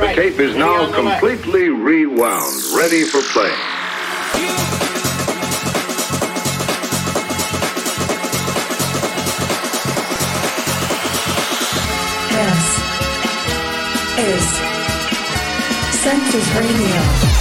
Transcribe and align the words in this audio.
The 0.00 0.14
tape 0.14 0.40
is 0.40 0.56
now 0.56 0.90
completely 0.94 1.68
rewound, 1.68 2.54
ready 2.74 3.04
for 3.04 3.20
play. 3.20 3.54
This 12.30 12.80
is 14.16 14.44
Census 16.00 16.54
Radio. 16.54 17.39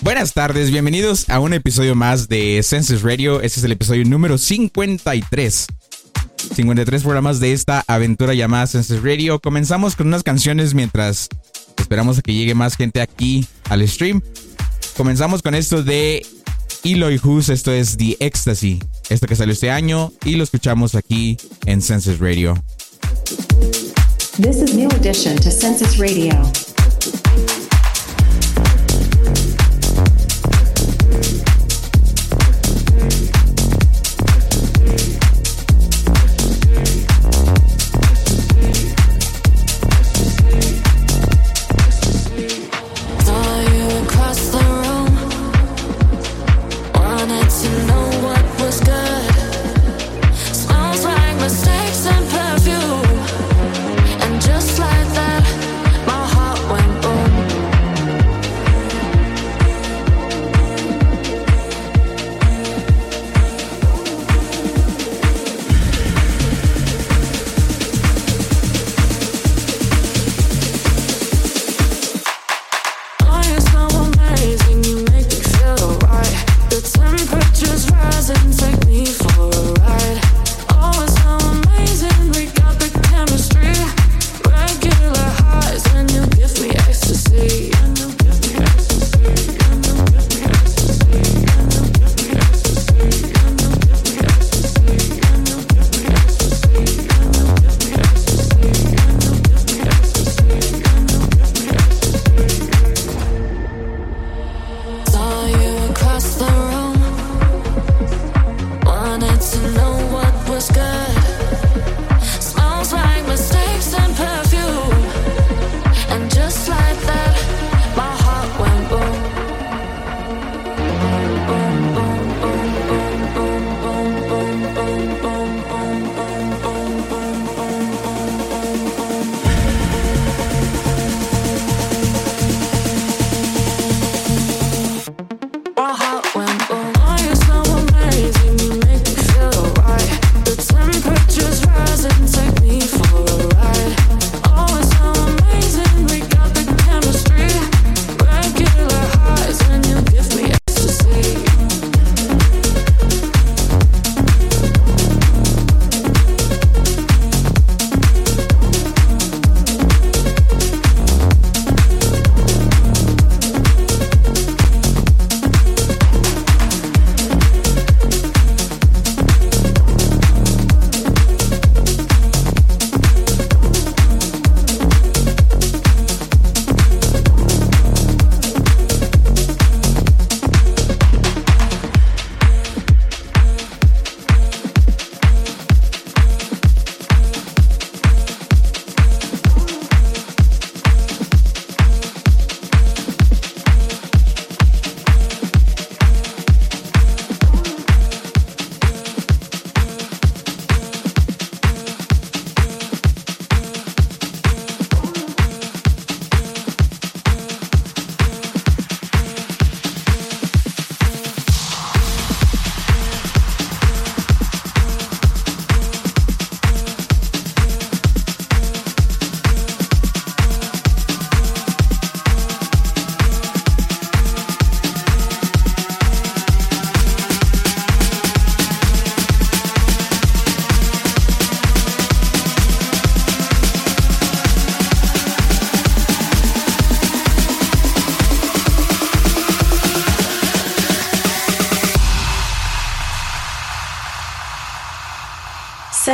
Buenas 0.00 0.32
tardes, 0.32 0.72
bienvenidos 0.72 1.30
a 1.30 1.38
un 1.38 1.54
episodio 1.54 1.94
más 1.94 2.28
de 2.28 2.60
Census 2.64 3.02
Radio. 3.02 3.40
Este 3.40 3.60
es 3.60 3.64
el 3.64 3.70
episodio 3.70 4.04
número 4.04 4.38
53. 4.38 5.66
53 6.56 7.02
programas 7.04 7.38
de 7.38 7.52
esta 7.52 7.84
aventura 7.86 8.34
llamada 8.34 8.66
Census 8.66 9.04
Radio. 9.04 9.38
Comenzamos 9.38 9.94
con 9.94 10.08
unas 10.08 10.24
canciones 10.24 10.74
mientras 10.74 11.28
esperamos 11.78 12.18
a 12.18 12.22
que 12.22 12.34
llegue 12.34 12.56
más 12.56 12.76
gente 12.76 13.00
aquí 13.00 13.46
al 13.68 13.86
stream. 13.86 14.20
Comenzamos 14.96 15.42
con 15.42 15.54
esto 15.54 15.84
de 15.84 16.26
Eloy 16.82 17.20
Hus, 17.22 17.50
esto 17.50 17.70
es 17.70 17.96
The 17.96 18.16
Ecstasy, 18.18 18.80
esto 19.10 19.28
que 19.28 19.36
salió 19.36 19.52
este 19.52 19.70
año 19.70 20.12
y 20.24 20.34
lo 20.34 20.42
escuchamos 20.42 20.96
aquí 20.96 21.36
en 21.66 21.82
Census 21.82 22.18
Radio. 22.18 22.60
This 24.38 24.62
is 24.62 24.74
New 24.74 24.88
Edition 24.88 25.36
to 25.36 25.50
Census 25.50 25.98
Radio. 25.98 26.32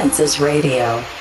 Census 0.09 0.41
Radio. 0.41 1.18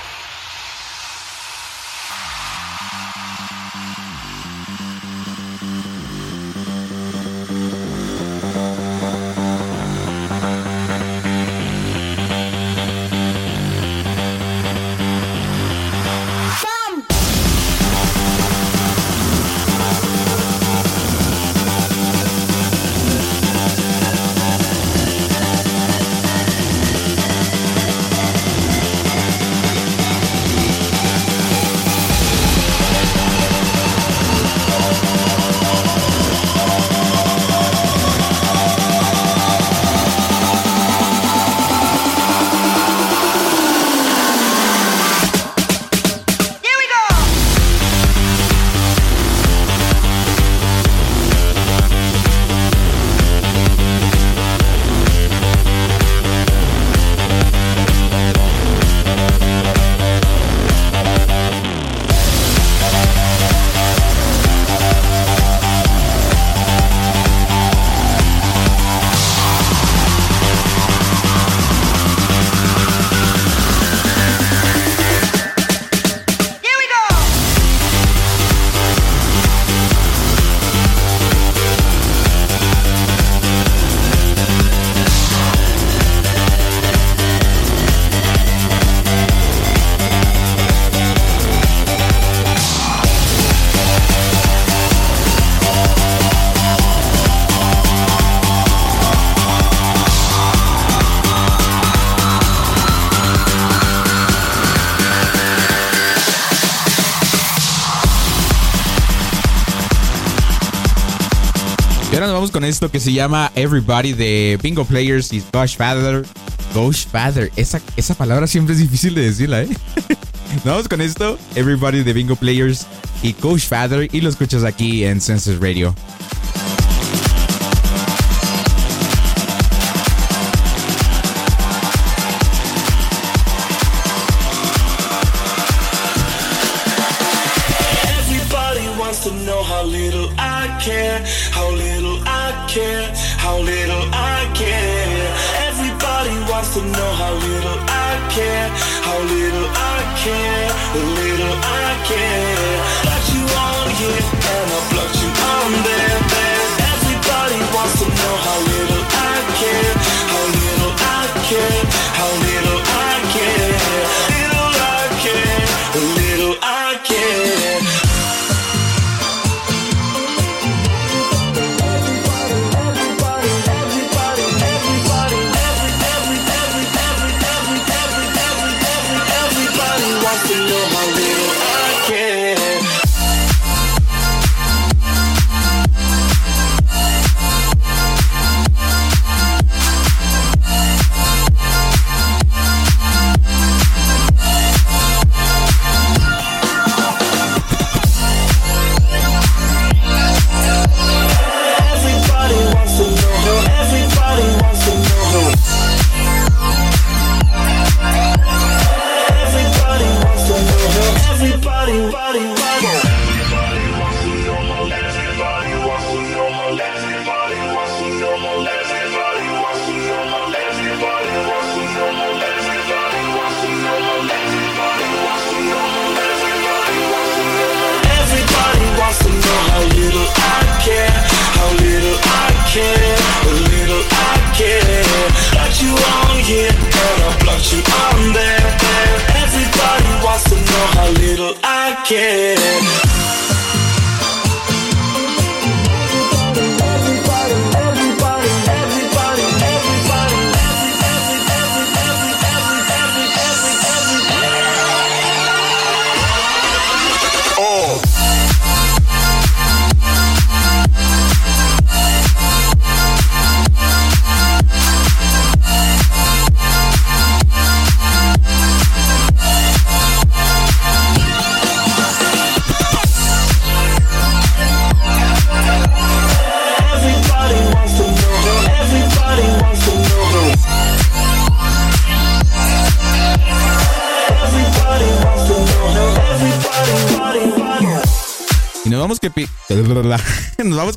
Con 112.51 112.63
esto 112.63 112.91
que 112.91 112.99
se 112.99 113.13
llama 113.13 113.51
Everybody 113.55 114.13
de 114.13 114.59
Bingo 114.61 114.85
Players 114.85 115.33
y 115.33 115.41
Father. 115.41 116.25
Gosh 116.73 117.05
Father. 117.05 117.51
Esa, 117.55 117.81
esa 117.95 118.13
palabra 118.15 118.47
siempre 118.47 118.73
es 118.73 118.79
difícil 118.79 119.15
de 119.15 119.21
decirla, 119.21 119.63
¿eh? 119.63 119.69
vamos 120.65 120.87
con 120.87 121.01
esto. 121.01 121.37
Everybody 121.55 122.03
de 122.03 122.13
Bingo 122.13 122.35
Players 122.35 122.85
y 123.23 123.33
Coach 123.33 123.67
Father. 123.67 124.07
Y 124.11 124.21
lo 124.21 124.29
escuchas 124.29 124.63
aquí 124.63 125.03
en 125.03 125.21
Census 125.21 125.59
Radio. 125.59 125.95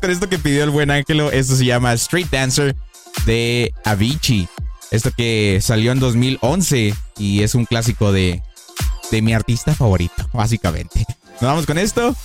Con 0.01 0.09
esto 0.09 0.27
que 0.27 0.39
pidió 0.39 0.63
el 0.63 0.71
buen 0.71 0.89
Ángelo. 0.89 1.31
Esto 1.31 1.55
se 1.55 1.63
llama 1.63 1.93
Street 1.93 2.27
Dancer 2.31 2.75
de 3.25 3.71
Avicii. 3.85 4.49
Esto 4.89 5.11
que 5.15 5.59
salió 5.61 5.91
en 5.91 5.99
2011 5.99 6.93
y 7.17 7.43
es 7.43 7.55
un 7.55 7.65
clásico 7.65 8.11
de, 8.11 8.41
de 9.11 9.21
mi 9.21 9.33
artista 9.33 9.75
favorito, 9.75 10.27
básicamente. 10.33 11.05
Nos 11.39 11.41
vamos 11.41 11.65
con 11.65 11.77
esto. 11.77 12.15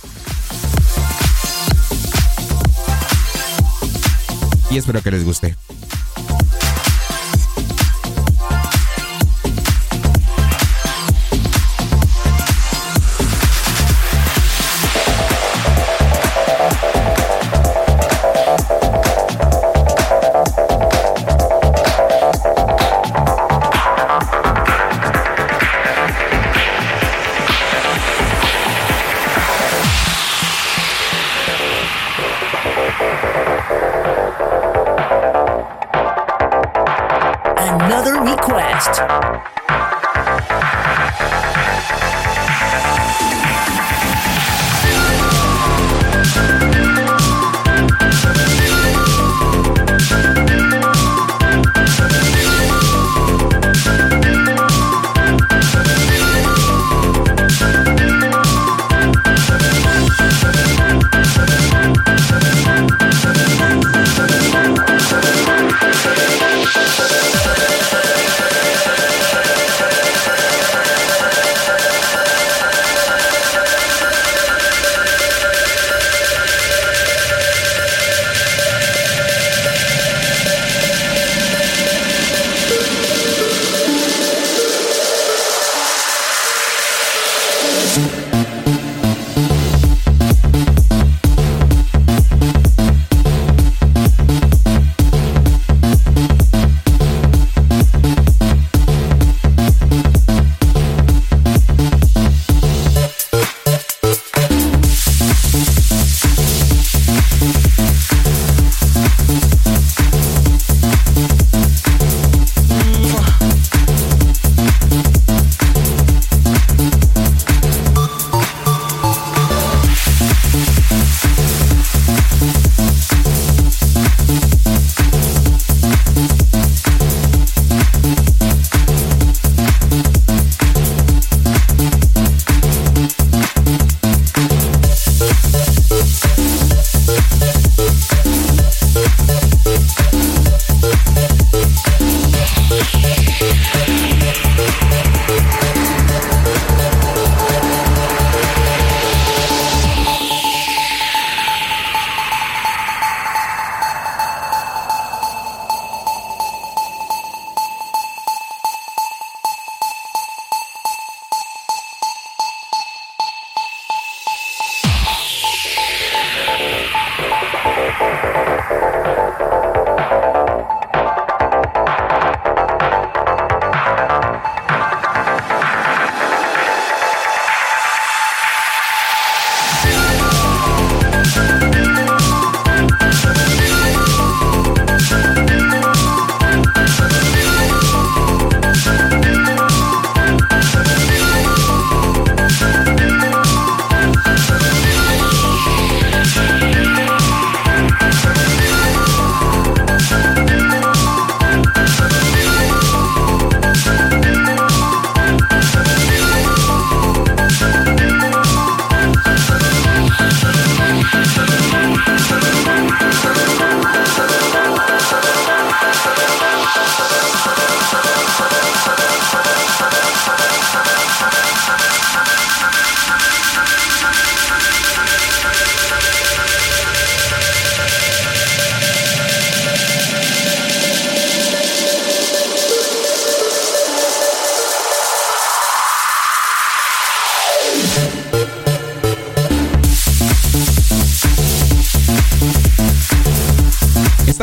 Y 4.71 4.77
espero 4.77 5.01
que 5.01 5.11
les 5.11 5.23
guste. 5.23 5.55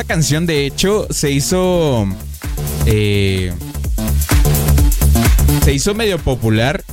Canción, 0.05 0.47
de 0.47 0.67
hecho, 0.67 1.07
se 1.11 1.31
hizo. 1.31 2.07
Eh, 2.87 3.53
se 5.65 5.73
hizo 5.73 5.95
medio 5.95 6.19
popular 6.19 6.85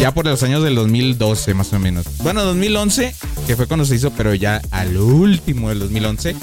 ya 0.00 0.12
por 0.12 0.26
los 0.26 0.42
años 0.42 0.62
del 0.62 0.74
2012, 0.74 1.54
más 1.54 1.72
o 1.72 1.78
menos. 1.78 2.06
Bueno, 2.22 2.44
2011, 2.44 3.14
que 3.46 3.56
fue 3.56 3.66
cuando 3.66 3.84
se 3.84 3.94
hizo, 3.94 4.10
pero 4.10 4.34
ya 4.34 4.60
al 4.70 4.96
último 4.96 5.68
del 5.68 5.78
2011. 5.78 6.36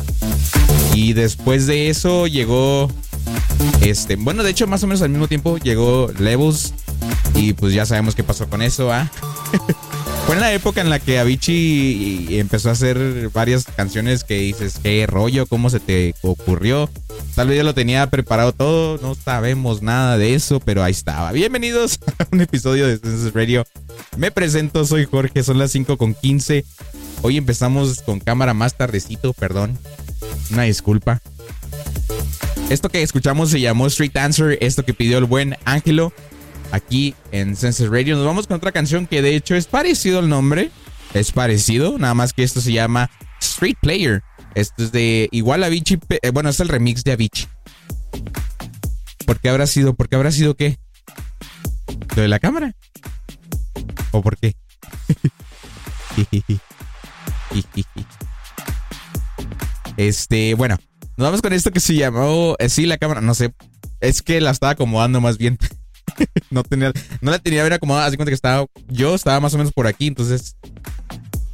Y 0.95 1.13
después 1.13 1.67
de 1.67 1.89
eso 1.89 2.27
llegó. 2.27 2.89
Este, 3.81 4.15
bueno, 4.15 4.43
de 4.43 4.51
hecho, 4.51 4.67
más 4.67 4.83
o 4.83 4.87
menos 4.87 5.01
al 5.01 5.09
mismo 5.09 5.27
tiempo 5.27 5.57
llegó 5.57 6.11
Levels. 6.17 6.73
Y 7.35 7.53
pues 7.53 7.73
ya 7.73 7.85
sabemos 7.85 8.15
qué 8.15 8.23
pasó 8.23 8.47
con 8.47 8.61
eso, 8.61 8.91
¿ah? 8.91 9.11
Fue 10.25 10.35
en 10.35 10.41
la 10.41 10.53
época 10.53 10.79
en 10.81 10.89
la 10.89 10.99
que 10.99 11.19
Avicii 11.19 12.39
empezó 12.39 12.69
a 12.69 12.71
hacer 12.71 13.29
varias 13.33 13.65
canciones 13.65 14.23
que 14.23 14.35
dices, 14.39 14.79
qué 14.81 15.05
rollo, 15.05 15.45
cómo 15.45 15.69
se 15.69 15.81
te 15.81 16.15
ocurrió. 16.21 16.89
Tal 17.35 17.47
vez 17.47 17.57
ya 17.57 17.63
lo 17.63 17.73
tenía 17.73 18.09
preparado 18.09 18.53
todo, 18.53 18.97
no 19.01 19.15
sabemos 19.15 19.81
nada 19.81 20.17
de 20.17 20.33
eso, 20.33 20.59
pero 20.61 20.81
ahí 20.81 20.91
estaba. 20.91 21.31
Bienvenidos 21.33 21.99
a 22.19 22.27
un 22.31 22.41
episodio 22.41 22.87
de 22.87 22.97
Senses 22.97 23.33
Radio. 23.33 23.65
Me 24.17 24.31
presento, 24.31 24.85
soy 24.85 25.05
Jorge, 25.05 25.43
son 25.43 25.57
las 25.57 25.71
5 25.71 25.97
con 25.97 26.13
15. 26.13 26.63
Hoy 27.21 27.37
empezamos 27.37 28.01
con 28.01 28.19
cámara 28.19 28.53
más 28.53 28.75
tardecito, 28.75 29.33
perdón. 29.33 29.77
Una 30.51 30.63
disculpa. 30.63 31.21
Esto 32.69 32.89
que 32.89 33.01
escuchamos 33.01 33.49
se 33.49 33.59
llamó 33.59 33.87
Street 33.87 34.15
Answer, 34.15 34.57
esto 34.61 34.83
que 34.85 34.93
pidió 34.93 35.17
el 35.17 35.25
buen 35.25 35.57
Ángelo 35.65 36.13
aquí 36.73 37.15
en 37.31 37.55
Senses 37.55 37.87
Radio. 37.89 38.17
Nos 38.17 38.25
vamos 38.25 38.47
con 38.47 38.57
otra 38.57 38.71
canción 38.71 39.05
que 39.05 39.21
de 39.21 39.35
hecho 39.35 39.53
es 39.55 39.67
parecido 39.67 40.17
al 40.19 40.27
nombre, 40.27 40.71
es 41.13 41.31
parecido, 41.31 41.99
nada 41.99 42.15
más 42.15 42.33
que 42.33 42.43
esto 42.43 42.59
se 42.61 42.73
llama 42.73 43.09
Street 43.39 43.77
Player. 43.79 44.23
Esto 44.55 44.83
es 44.83 44.91
de 44.91 45.29
igual 45.31 45.63
Avicii, 45.63 45.99
eh, 46.09 46.31
bueno, 46.31 46.49
es 46.49 46.59
el 46.59 46.67
remix 46.69 47.03
de 47.03 47.11
Avicii. 47.11 47.47
¿Por 49.25 49.39
qué 49.39 49.49
habrá 49.49 49.67
sido? 49.67 49.93
¿Por 49.93 50.09
qué 50.09 50.15
habrá 50.15 50.31
sido 50.31 50.55
qué? 50.55 50.79
¿Lo 52.15 52.23
de 52.23 52.27
la 52.27 52.39
cámara? 52.39 52.75
¿O 54.11 54.23
por 54.23 54.37
qué? 54.37 54.55
este, 59.97 60.55
bueno, 60.55 60.77
nos 61.17 61.27
vamos 61.27 61.41
con 61.43 61.53
esto 61.53 61.71
que 61.71 61.79
se 61.79 61.95
llamó. 61.95 62.55
Eh, 62.57 62.69
sí, 62.69 62.87
la 62.87 62.97
cámara, 62.97 63.21
no 63.21 63.35
sé. 63.35 63.53
Es 64.01 64.23
que 64.23 64.41
la 64.41 64.49
estaba 64.51 64.71
acomodando 64.73 65.21
más 65.21 65.37
bien. 65.37 65.59
no 66.49 66.63
tenía, 66.63 66.91
no 67.21 67.31
la 67.31 67.39
tenía 67.39 67.63
bien 67.63 67.73
acomodada. 67.73 68.07
Así 68.07 68.17
que 68.17 68.31
estaba. 68.31 68.65
Yo 68.87 69.15
estaba 69.15 69.39
más 69.39 69.53
o 69.53 69.57
menos 69.57 69.73
por 69.73 69.87
aquí. 69.87 70.07
Entonces. 70.07 70.55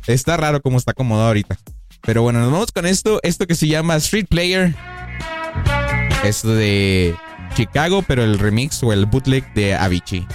Está 0.07 0.37
raro 0.37 0.59
como 0.61 0.77
está 0.77 0.91
acomodado 0.91 1.27
ahorita. 1.27 1.59
Pero 2.01 2.23
bueno, 2.23 2.39
nos 2.39 2.51
vamos 2.51 2.71
con 2.71 2.85
esto. 2.85 3.19
Esto 3.21 3.45
que 3.45 3.55
se 3.55 3.67
llama 3.67 3.95
Street 3.97 4.25
Player. 4.27 4.73
Esto 6.23 6.55
de 6.55 7.15
Chicago, 7.55 8.03
pero 8.07 8.23
el 8.23 8.39
remix 8.39 8.81
o 8.83 8.91
el 8.91 9.05
bootleg 9.05 9.53
de 9.53 9.75
Avicii. 9.75 10.25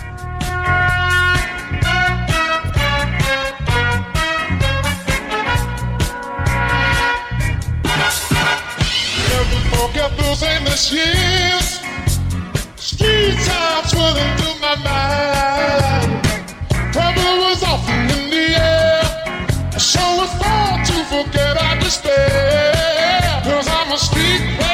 endless 10.42 10.90
years. 13.24 13.34
Street 13.34 13.46
time 13.46 13.84
swirling 13.86 14.36
through 14.38 14.60
my 14.60 14.76
mind. 14.84 16.24
Trouble 16.92 17.38
was 17.44 17.62
often 17.62 18.10
in 18.10 18.30
the 18.30 18.46
air. 18.60 19.02
I 19.72 19.78
born 20.38 20.84
to 20.84 21.04
forget 21.12 21.56
our 21.62 21.76
despair. 21.80 23.42
Cause 23.44 23.68
I'm 23.68 23.92
a 23.92 23.98
street 23.98 24.58
player. 24.58 24.73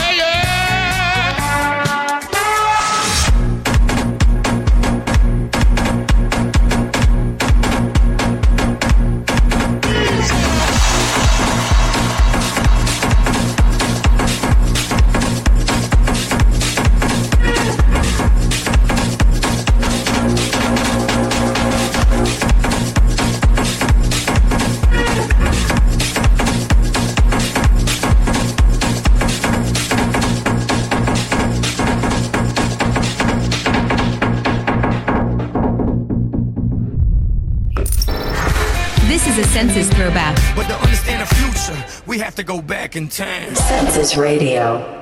back 42.91 42.97
in 42.97 43.07
time. 43.07 43.55
Census 43.55 44.17
Radio. 44.17 45.00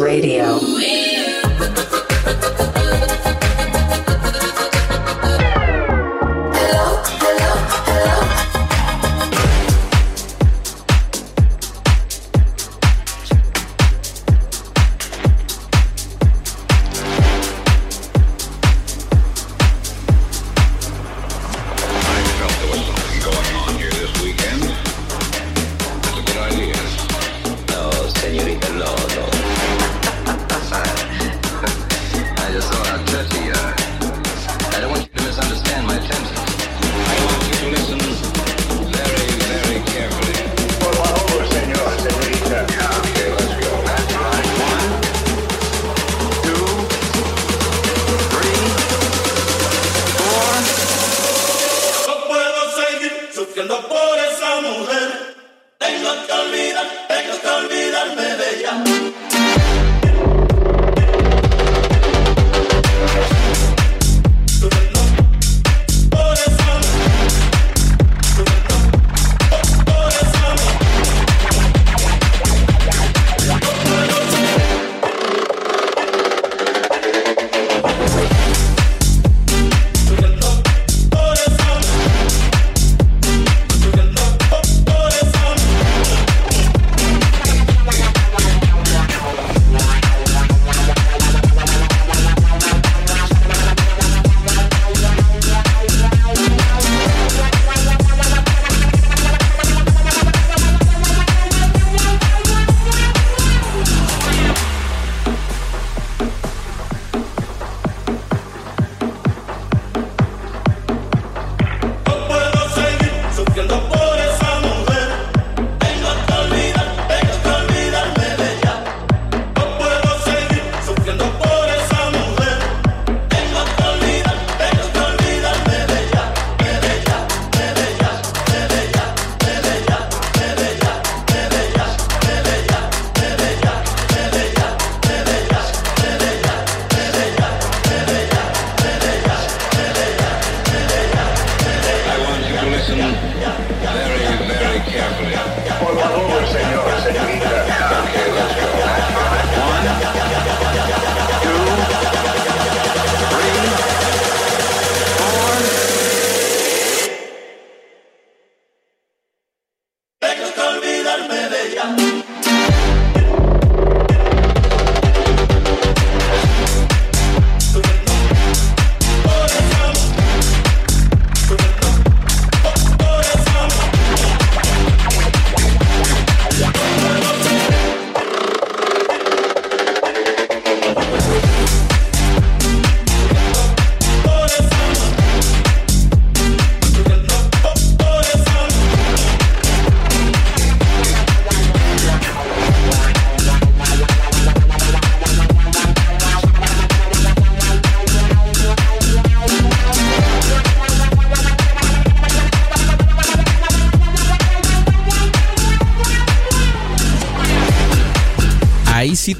Radio. 0.00 0.39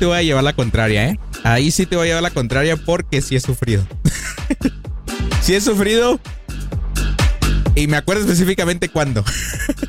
Te 0.00 0.06
voy 0.06 0.16
a 0.16 0.22
llevar 0.22 0.42
la 0.42 0.54
contraria, 0.54 1.10
¿eh? 1.10 1.20
Ahí 1.44 1.70
sí 1.70 1.84
te 1.84 1.94
voy 1.94 2.04
a 2.04 2.08
llevar 2.08 2.22
la 2.22 2.30
contraria 2.30 2.76
porque 2.76 3.20
sí 3.20 3.36
he 3.36 3.40
sufrido. 3.40 3.86
sí 5.42 5.54
he 5.54 5.60
sufrido. 5.60 6.18
Y 7.74 7.86
me 7.86 7.98
acuerdo 7.98 8.22
específicamente 8.22 8.88
cuándo. 8.88 9.22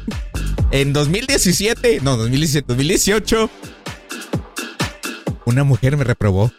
en 0.71 0.91
2017, 0.91 2.01
no, 2.03 2.17
2017, 2.17 2.67
2018. 2.67 3.49
Una 5.45 5.63
mujer 5.63 5.95
me 5.95 6.03
reprobó. 6.03 6.51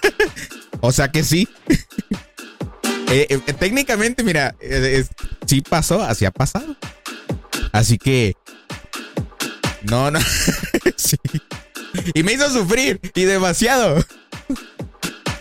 o 0.80 0.92
sea 0.92 1.10
que 1.10 1.24
sí. 1.24 1.48
Eh, 3.10 3.26
eh, 3.30 3.38
técnicamente, 3.58 4.22
mira, 4.22 4.54
eh, 4.60 4.98
es- 5.00 5.08
sí 5.46 5.62
pasó, 5.62 6.02
así 6.02 6.26
ha 6.26 6.30
pasado. 6.30 6.76
Así 7.72 7.96
que... 7.96 8.34
No, 9.82 10.10
no. 10.10 10.18
Y 12.16 12.22
me 12.22 12.32
hizo 12.32 12.48
sufrir, 12.48 12.98
y 13.14 13.24
demasiado. 13.24 14.02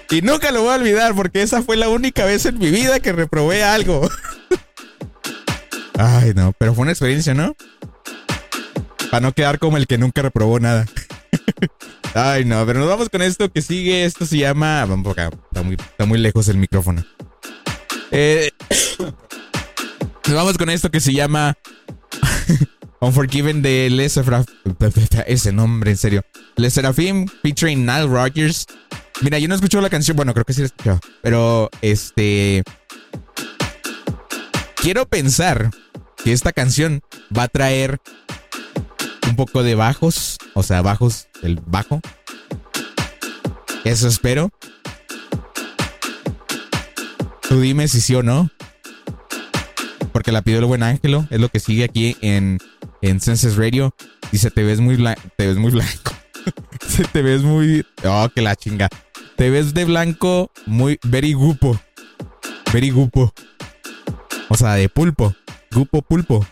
Y 0.09 0.21
nunca 0.21 0.51
lo 0.51 0.63
voy 0.63 0.73
a 0.73 0.75
olvidar 0.75 1.15
porque 1.15 1.41
esa 1.41 1.61
fue 1.61 1.77
la 1.77 1.87
única 1.87 2.25
vez 2.25 2.45
en 2.45 2.59
mi 2.59 2.69
vida 2.69 2.99
que 2.99 3.13
reprobé 3.13 3.63
algo. 3.63 4.09
Ay, 5.97 6.33
no, 6.35 6.51
pero 6.59 6.73
fue 6.75 6.81
una 6.81 6.91
experiencia, 6.91 7.33
¿no? 7.33 7.55
Para 9.09 9.21
no 9.21 9.31
quedar 9.31 9.57
como 9.57 9.77
el 9.77 9.87
que 9.87 9.97
nunca 9.97 10.21
reprobó 10.21 10.59
nada. 10.59 10.85
Ay, 12.13 12.43
no, 12.43 12.65
pero 12.65 12.81
nos 12.81 12.89
vamos 12.89 13.07
con 13.07 13.21
esto 13.21 13.49
que 13.49 13.61
sigue. 13.61 14.03
Esto 14.03 14.25
se 14.25 14.39
llama. 14.39 14.83
Vamos 14.83 15.13
acá. 15.13 15.29
Está 15.29 15.63
muy, 15.63 15.75
está 15.75 16.03
muy 16.03 16.19
lejos 16.19 16.49
el 16.49 16.57
micrófono. 16.57 17.05
Eh, 18.11 18.51
nos 20.27 20.35
vamos 20.35 20.57
con 20.57 20.69
esto 20.69 20.91
que 20.91 20.99
se 20.99 21.13
llama. 21.13 21.53
Unforgiven 22.99 23.61
de 23.61 23.89
Les. 23.89 24.19
Ese 25.25 25.53
nombre, 25.53 25.91
en 25.91 25.97
serio. 25.97 26.21
Les 26.57 26.73
Serafim 26.73 27.27
featuring 27.41 27.85
Nile 27.85 28.07
Rogers. 28.07 28.65
Mira, 29.21 29.39
yo 29.39 29.47
no 29.47 29.55
escucho 29.55 29.81
la 29.81 29.89
canción. 29.89 30.15
Bueno, 30.15 30.33
creo 30.33 30.45
que 30.45 30.53
sí 30.53 30.61
la 30.61 30.67
escuchado. 30.67 30.99
Pero, 31.21 31.69
este. 31.81 32.63
Quiero 34.75 35.05
pensar 35.05 35.71
que 36.23 36.31
esta 36.31 36.53
canción 36.53 37.01
va 37.35 37.43
a 37.43 37.47
traer 37.47 37.99
un 39.27 39.35
poco 39.35 39.63
de 39.63 39.75
bajos. 39.75 40.37
O 40.53 40.63
sea, 40.63 40.81
bajos 40.81 41.27
del 41.41 41.59
bajo. 41.65 41.99
Eso 43.83 44.07
espero. 44.07 44.49
Tú 47.49 47.59
dime 47.59 47.87
si 47.87 47.99
sí 47.99 48.15
o 48.15 48.23
no. 48.23 48.49
Porque 50.13 50.31
la 50.31 50.41
pidió 50.41 50.59
el 50.59 50.65
buen 50.65 50.83
Ángelo. 50.83 51.27
Es 51.29 51.41
lo 51.41 51.49
que 51.49 51.59
sigue 51.59 51.83
aquí 51.83 52.15
en, 52.21 52.59
en 53.01 53.19
Senses 53.19 53.57
Radio. 53.57 53.93
Dice, 54.31 54.51
te 54.51 54.63
ves 54.63 54.79
muy. 54.79 54.95
Te 55.37 55.47
ves 55.47 55.57
muy 55.57 55.71
blanco. 55.71 56.14
Te 57.11 57.21
ves 57.21 57.41
muy. 57.41 57.85
Oh, 58.03 58.29
que 58.33 58.41
la 58.41 58.55
chinga. 58.55 58.89
Te 59.35 59.49
ves 59.49 59.73
de 59.73 59.85
blanco 59.85 60.51
muy. 60.65 60.99
Very 61.03 61.33
gupo. 61.33 61.79
Very 62.71 62.89
gupo. 62.89 63.33
O 64.49 64.55
sea, 64.55 64.73
de 64.73 64.89
pulpo. 64.89 65.35
Gupo 65.71 66.01
pulpo. 66.01 66.45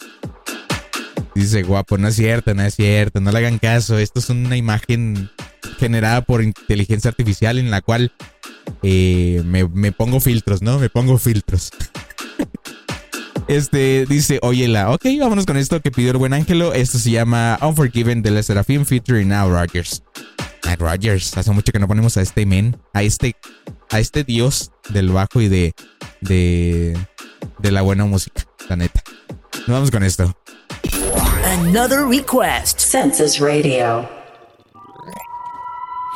Dice, 1.34 1.62
guapo, 1.64 1.98
no 1.98 2.08
es 2.08 2.16
cierto, 2.16 2.54
no 2.54 2.62
es 2.62 2.74
cierto. 2.74 3.20
No 3.20 3.30
le 3.30 3.38
hagan 3.38 3.58
caso. 3.58 3.98
Esto 3.98 4.20
es 4.20 4.30
una 4.30 4.56
imagen 4.56 5.30
generada 5.78 6.22
por 6.22 6.42
inteligencia 6.42 7.10
artificial 7.10 7.58
en 7.58 7.70
la 7.70 7.82
cual 7.82 8.12
eh, 8.82 9.42
me, 9.44 9.68
me 9.68 9.92
pongo 9.92 10.20
filtros, 10.20 10.62
¿no? 10.62 10.78
Me 10.78 10.88
pongo 10.88 11.18
filtros. 11.18 11.70
Este 13.48 14.06
dice, 14.06 14.40
oye 14.42 14.66
la, 14.66 14.90
ok, 14.90 15.04
vámonos 15.20 15.46
con 15.46 15.56
esto 15.56 15.80
que 15.80 15.92
pidió 15.92 16.10
el 16.10 16.16
buen 16.16 16.32
Ángelo. 16.32 16.72
Esto 16.72 16.98
se 16.98 17.10
llama 17.12 17.58
Unforgiven 17.62 18.22
de 18.22 18.32
la 18.32 18.42
Serafim 18.42 18.84
featuring 18.84 19.28
Now 19.28 19.48
Rogers. 19.48 20.02
Now 20.64 20.74
Rogers, 20.78 21.36
hace 21.36 21.52
mucho 21.52 21.70
que 21.70 21.78
no 21.78 21.86
ponemos 21.86 22.16
a 22.16 22.22
este 22.22 22.44
men, 22.44 22.76
a 22.92 23.04
este, 23.04 23.36
a 23.90 24.00
este 24.00 24.24
dios 24.24 24.72
del 24.88 25.10
bajo 25.10 25.40
y 25.40 25.48
de, 25.48 25.74
de, 26.20 26.98
de 27.58 27.70
la 27.70 27.82
buena 27.82 28.04
música, 28.04 28.42
la 28.68 28.74
neta. 28.74 29.00
Nos 29.58 29.68
vamos 29.68 29.90
con 29.92 30.02
esto. 30.02 30.36
Another 31.44 32.04
request. 32.04 32.80
Census 32.80 33.38
Radio. 33.38 34.08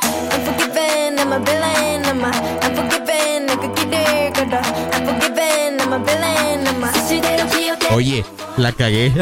Unforgiven, 0.02 1.18
I'm 1.18 1.32
a 1.32 1.38
villain, 1.38 2.04
I'm 2.04 2.24
a 2.24 2.30
Unforgiven, 2.66 3.09
Oye, 7.92 8.24
la 8.56 8.72
cagué. 8.72 9.12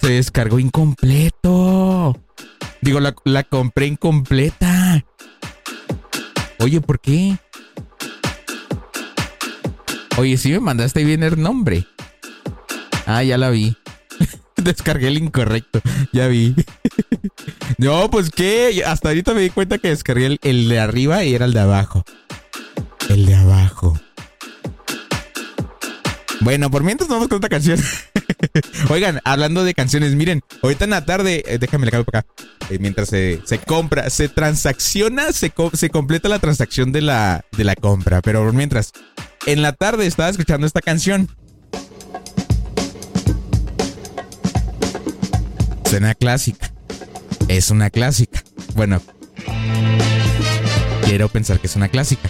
Se 0.00 0.08
descargó 0.08 0.58
incompleto. 0.58 2.18
Digo, 2.80 3.00
la, 3.00 3.14
la 3.24 3.44
compré 3.44 3.86
incompleta. 3.86 5.04
Oye, 6.58 6.80
¿por 6.80 7.00
qué? 7.00 7.38
Oye, 10.18 10.36
sí 10.36 10.50
me 10.50 10.60
mandaste 10.60 11.04
bien 11.04 11.22
el 11.22 11.40
nombre. 11.40 11.86
Ah, 13.06 13.22
ya 13.22 13.38
la 13.38 13.50
vi. 13.50 13.76
Descargué 14.56 15.08
el 15.08 15.18
incorrecto. 15.18 15.80
Ya 16.12 16.26
vi. 16.26 16.54
No, 17.78 18.10
pues 18.10 18.30
qué. 18.30 18.82
Hasta 18.86 19.08
ahorita 19.08 19.34
me 19.34 19.40
di 19.40 19.50
cuenta 19.50 19.78
que 19.78 19.88
descargué 19.88 20.26
el, 20.26 20.38
el 20.42 20.68
de 20.68 20.78
arriba 20.78 21.24
y 21.24 21.34
era 21.34 21.46
el 21.46 21.52
de 21.52 21.60
abajo. 21.60 22.04
El 23.08 23.26
de 23.26 23.34
abajo. 23.34 23.98
Bueno, 26.40 26.70
por 26.70 26.82
mientras 26.82 27.08
vamos 27.08 27.28
con 27.28 27.36
otra 27.36 27.48
canción. 27.48 27.78
Oigan, 28.90 29.20
hablando 29.24 29.62
de 29.64 29.74
canciones, 29.74 30.14
miren, 30.16 30.42
ahorita 30.62 30.84
en 30.84 30.90
la 30.90 31.04
tarde, 31.04 31.44
eh, 31.46 31.58
déjame 31.58 31.86
la 31.86 31.92
cambio 31.92 32.04
para 32.04 32.20
acá. 32.20 32.28
Eh, 32.68 32.78
mientras 32.80 33.08
se, 33.08 33.40
se 33.44 33.58
compra, 33.58 34.10
se 34.10 34.28
transacciona, 34.28 35.32
se, 35.32 35.52
se 35.72 35.90
completa 35.90 36.28
la 36.28 36.40
transacción 36.40 36.90
de 36.90 37.02
la, 37.02 37.44
de 37.56 37.62
la 37.62 37.76
compra. 37.76 38.22
Pero 38.22 38.42
por 38.42 38.54
mientras, 38.54 38.92
en 39.46 39.62
la 39.62 39.72
tarde 39.72 40.06
estaba 40.06 40.30
escuchando 40.30 40.66
esta 40.66 40.80
canción. 40.80 41.28
Suena 45.88 46.14
clásica. 46.14 46.71
Es 47.48 47.70
una 47.70 47.90
clásica. 47.90 48.42
Bueno, 48.74 49.00
quiero 51.04 51.28
pensar 51.28 51.60
que 51.60 51.66
es 51.66 51.76
una 51.76 51.88
clásica. 51.88 52.28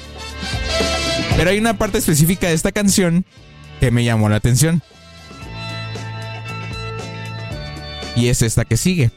Pero 1.37 1.51
hay 1.51 1.59
una 1.59 1.79
parte 1.79 1.99
específica 1.99 2.49
de 2.49 2.55
esta 2.55 2.73
canción 2.73 3.25
que 3.81 3.91
me 3.91 4.05
llamó 4.05 4.29
la 4.29 4.37
atención. 4.37 4.83
Y 8.17 8.29
es 8.29 8.43
esta 8.43 8.65
que 8.65 8.77
sigue. 8.77 9.11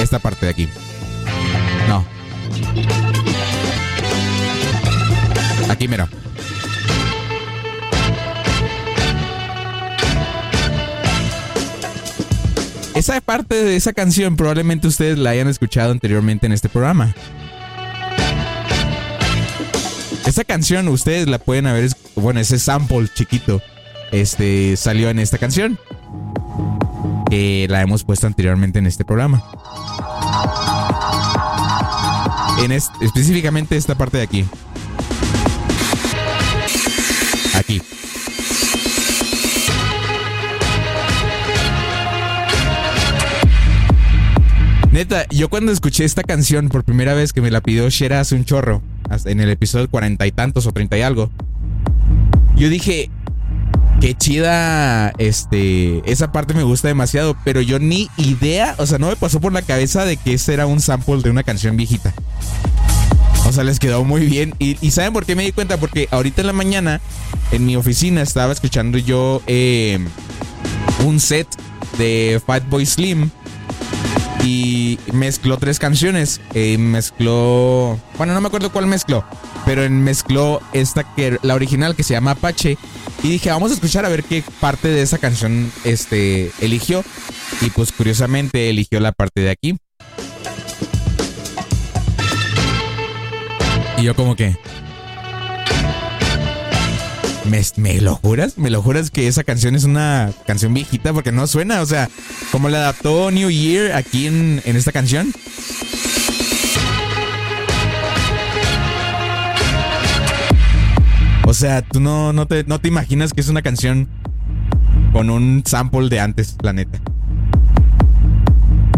Esta 0.00 0.18
parte 0.18 0.46
de 0.46 0.52
aquí. 0.52 0.68
No. 1.88 2.04
Aquí 5.68 5.88
mira. 5.88 6.08
Esa 12.96 13.20
parte 13.20 13.54
de 13.62 13.76
esa 13.76 13.92
canción 13.92 14.36
probablemente 14.36 14.88
ustedes 14.88 15.18
la 15.18 15.30
hayan 15.30 15.48
escuchado 15.48 15.92
anteriormente 15.92 16.46
en 16.46 16.52
este 16.52 16.68
programa. 16.68 17.14
Esa 20.26 20.44
canción 20.44 20.88
ustedes 20.88 21.28
la 21.28 21.38
pueden 21.38 21.66
haber, 21.66 21.90
bueno, 22.16 22.40
ese 22.40 22.58
sample 22.58 23.06
chiquito, 23.14 23.62
este 24.12 24.76
salió 24.76 25.10
en 25.10 25.18
esta 25.18 25.38
canción. 25.38 25.78
Que 27.30 27.66
la 27.68 27.82
hemos 27.82 28.04
puesto 28.04 28.26
anteriormente 28.26 28.78
en 28.78 28.86
este 28.86 29.04
programa. 29.04 29.42
En 32.62 32.72
es- 32.72 32.90
específicamente 33.02 33.76
esta 33.76 33.94
parte 33.96 34.16
de 34.18 34.22
aquí. 34.24 34.44
Aquí. 37.54 37.82
Neta, 44.96 45.26
yo 45.28 45.50
cuando 45.50 45.72
escuché 45.72 46.06
esta 46.06 46.22
canción 46.22 46.70
por 46.70 46.82
primera 46.82 47.12
vez 47.12 47.34
que 47.34 47.42
me 47.42 47.50
la 47.50 47.60
pidió 47.60 47.86
Shera 47.90 48.18
hace 48.20 48.34
un 48.34 48.46
chorro, 48.46 48.80
en 49.26 49.40
el 49.40 49.50
episodio 49.50 49.90
cuarenta 49.90 50.26
y 50.26 50.32
tantos 50.32 50.66
o 50.66 50.72
treinta 50.72 50.96
y 50.96 51.02
algo, 51.02 51.30
yo 52.56 52.70
dije, 52.70 53.10
qué 54.00 54.14
chida, 54.14 55.10
este, 55.18 56.00
esa 56.10 56.32
parte 56.32 56.54
me 56.54 56.62
gusta 56.62 56.88
demasiado, 56.88 57.36
pero 57.44 57.60
yo 57.60 57.78
ni 57.78 58.08
idea, 58.16 58.74
o 58.78 58.86
sea, 58.86 58.96
no 58.96 59.08
me 59.08 59.16
pasó 59.16 59.38
por 59.38 59.52
la 59.52 59.60
cabeza 59.60 60.06
de 60.06 60.16
que 60.16 60.32
ese 60.32 60.54
era 60.54 60.64
un 60.64 60.80
sample 60.80 61.20
de 61.20 61.28
una 61.28 61.42
canción 61.42 61.76
viejita. 61.76 62.14
O 63.46 63.52
sea, 63.52 63.64
les 63.64 63.78
quedó 63.78 64.02
muy 64.02 64.24
bien. 64.24 64.54
Y, 64.58 64.78
y 64.80 64.92
¿saben 64.92 65.12
por 65.12 65.26
qué 65.26 65.36
me 65.36 65.44
di 65.44 65.52
cuenta? 65.52 65.76
Porque 65.76 66.08
ahorita 66.10 66.40
en 66.40 66.46
la 66.46 66.54
mañana, 66.54 67.02
en 67.52 67.66
mi 67.66 67.76
oficina, 67.76 68.22
estaba 68.22 68.50
escuchando 68.50 68.96
yo 68.96 69.42
eh, 69.46 69.98
un 71.04 71.20
set 71.20 71.48
de 71.98 72.40
Fatboy 72.46 72.86
Slim 72.86 73.28
y 74.46 75.00
mezcló 75.12 75.56
tres 75.56 75.80
canciones. 75.80 76.40
Eh, 76.54 76.78
mezcló. 76.78 77.98
Bueno, 78.16 78.32
no 78.32 78.40
me 78.40 78.46
acuerdo 78.46 78.70
cuál 78.70 78.86
mezcló. 78.86 79.24
Pero 79.64 79.88
mezcló 79.90 80.60
esta 80.72 81.02
que 81.14 81.38
la 81.42 81.54
original 81.54 81.96
que 81.96 82.04
se 82.04 82.14
llama 82.14 82.32
Apache. 82.32 82.78
Y 83.24 83.28
dije, 83.28 83.50
vamos 83.50 83.72
a 83.72 83.74
escuchar 83.74 84.04
a 84.04 84.08
ver 84.08 84.22
qué 84.22 84.44
parte 84.60 84.86
de 84.86 85.02
esa 85.02 85.18
canción 85.18 85.72
este, 85.82 86.52
eligió. 86.60 87.02
Y 87.60 87.70
pues 87.70 87.90
curiosamente 87.90 88.70
eligió 88.70 89.00
la 89.00 89.10
parte 89.10 89.40
de 89.40 89.50
aquí. 89.50 89.76
Y 93.98 94.02
yo 94.02 94.14
como 94.14 94.36
que... 94.36 94.56
¿Me, 97.50 97.62
¿Me 97.76 98.00
lo 98.00 98.16
juras? 98.16 98.58
¿Me 98.58 98.70
lo 98.70 98.82
juras 98.82 99.10
que 99.10 99.28
esa 99.28 99.44
canción 99.44 99.74
es 99.74 99.84
una 99.84 100.32
canción 100.46 100.74
viejita? 100.74 101.12
Porque 101.12 101.32
no 101.32 101.46
suena, 101.46 101.80
o 101.80 101.86
sea, 101.86 102.08
como 102.50 102.68
la 102.68 102.78
adaptó 102.78 103.30
New 103.30 103.50
Year 103.50 103.92
aquí 103.92 104.26
en, 104.26 104.60
en 104.64 104.76
esta 104.76 104.92
canción. 104.92 105.32
O 111.46 111.54
sea, 111.54 111.82
tú 111.82 112.00
no, 112.00 112.32
no, 112.32 112.46
te, 112.46 112.64
no 112.64 112.80
te 112.80 112.88
imaginas 112.88 113.32
que 113.32 113.40
es 113.40 113.48
una 113.48 113.62
canción 113.62 114.08
con 115.12 115.30
un 115.30 115.62
sample 115.64 116.08
de 116.08 116.20
antes, 116.20 116.56
la 116.60 116.72
neta. 116.72 116.98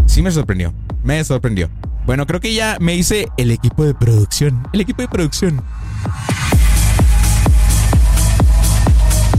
Sí 0.07 0.23
me 0.23 0.31
sorprendió, 0.31 0.73
me 1.05 1.23
sorprendió. 1.25 1.69
Bueno, 2.07 2.27
creo 2.27 2.41
que 2.41 2.55
ya 2.55 2.79
me 2.81 2.95
hice 2.95 3.29
el 3.37 3.51
equipo 3.51 3.85
de 3.85 3.95
producción. 3.95 4.67
El 4.73 4.81
equipo 4.81 5.03
de 5.03 5.09
producción. 5.09 5.63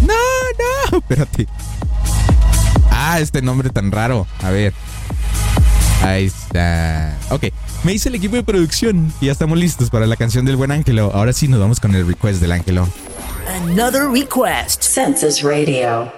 No, 0.09 0.91
no, 0.91 0.97
espérate. 1.09 1.47
Ah, 2.91 3.19
este 3.19 3.41
nombre 3.41 3.69
tan 3.69 3.91
raro. 3.91 4.27
A 4.43 4.49
ver. 4.49 4.73
Ahí 6.03 6.25
está. 6.25 7.17
Ok, 7.29 7.45
me 7.83 7.93
hice 7.93 8.09
el 8.09 8.15
equipo 8.15 8.35
de 8.35 8.43
producción 8.43 9.13
y 9.19 9.27
ya 9.27 9.31
estamos 9.31 9.57
listos 9.57 9.89
para 9.89 10.07
la 10.07 10.15
canción 10.15 10.45
del 10.45 10.55
buen 10.55 10.71
Ángelo. 10.71 11.11
Ahora 11.13 11.33
sí 11.33 11.47
nos 11.47 11.59
vamos 11.59 11.79
con 11.79 11.93
el 11.95 12.07
request 12.07 12.41
del 12.41 12.51
Ángelo. 12.53 12.87
Another 13.47 14.09
request. 14.09 14.83
Census 14.83 15.41
Radio. 15.41 16.11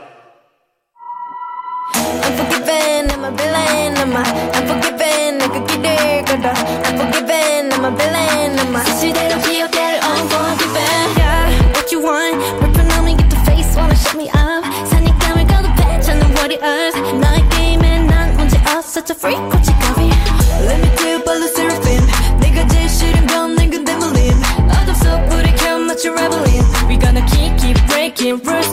불편함이 13.71 13.71
get 13.71 13.71
the 13.71 13.71
face 13.71 13.77
wanna 13.77 13.95
shut 13.95 14.17
me 14.17 14.29
up 14.31 14.65
사냥감을 14.89 15.47
거듭해 15.47 16.01
찾는 16.01 16.37
warriors 16.37 16.97
너의 17.21 17.49
게임에 17.51 18.01
난 18.01 18.37
문제 18.37 18.57
없어 18.59 19.01
such 19.01 19.12
a 19.12 19.17
freak 19.17 19.41
꽃이 19.51 19.67
가비 19.81 20.11
Let 20.67 20.81
me 20.81 20.89
tell 20.97 21.11
you 21.11 21.21
about 21.21 21.39
the 21.39 21.49
seraphim 21.49 22.07
내가 22.41 22.67
제일 22.67 22.89
싫은 22.89 23.27
건 23.27 23.55
내 23.57 23.69
근데 23.69 23.95
물림 23.97 24.33
어둠 24.69 24.95
속 24.95 25.29
불을 25.29 25.55
켜 25.57 25.79
마치 25.79 26.09
rebellion 26.09 26.65
We 26.89 26.99
gonna 26.99 27.25
keep, 27.27 27.57
keep 27.59 27.79
breaking 27.87 28.41
rules 28.45 28.73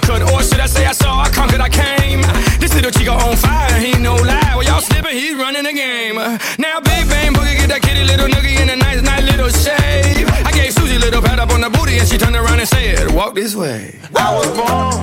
conquered, 0.00 0.22
or 0.32 0.42
should 0.42 0.60
I 0.60 0.66
say 0.66 0.86
I 0.86 0.92
saw 0.92 1.20
I 1.20 1.30
conquered, 1.30 1.60
I 1.60 1.68
came. 1.68 2.22
This 2.58 2.74
little 2.74 2.90
chico 2.90 3.12
on 3.12 3.36
fire, 3.36 3.78
he 3.78 3.92
no 3.98 4.14
lie. 4.16 4.54
Well, 4.56 4.64
y'all 4.64 4.80
slipping, 4.80 5.16
he's 5.16 5.36
running 5.36 5.62
the 5.62 5.72
game. 5.72 6.16
Now, 6.58 6.80
big 6.80 7.08
bang 7.08 7.32
boogie, 7.32 7.56
get 7.56 7.68
that 7.68 7.82
kitty 7.82 8.02
little 8.02 8.26
noogie 8.26 8.60
in 8.60 8.70
a 8.70 8.76
nice, 8.76 9.02
nice 9.02 9.24
little 9.24 9.50
shave. 9.50 10.26
I 10.44 10.50
gave 10.52 10.72
Susie 10.72 10.98
little 10.98 11.22
pat 11.22 11.38
up 11.38 11.50
on 11.50 11.60
the 11.60 11.70
booty, 11.70 11.98
and 11.98 12.08
she 12.08 12.18
turned 12.18 12.36
around 12.36 12.58
and 12.58 12.68
said, 12.68 13.14
Walk 13.14 13.34
this 13.34 13.54
way. 13.54 13.94
I 14.16 14.34
was 14.34 14.50
born 14.58 14.98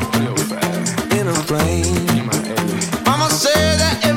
in 1.17 1.27
a 1.27 1.33
plane. 1.47 2.25
Mama 3.05 3.29
said 3.29 3.79
that. 3.79 4.10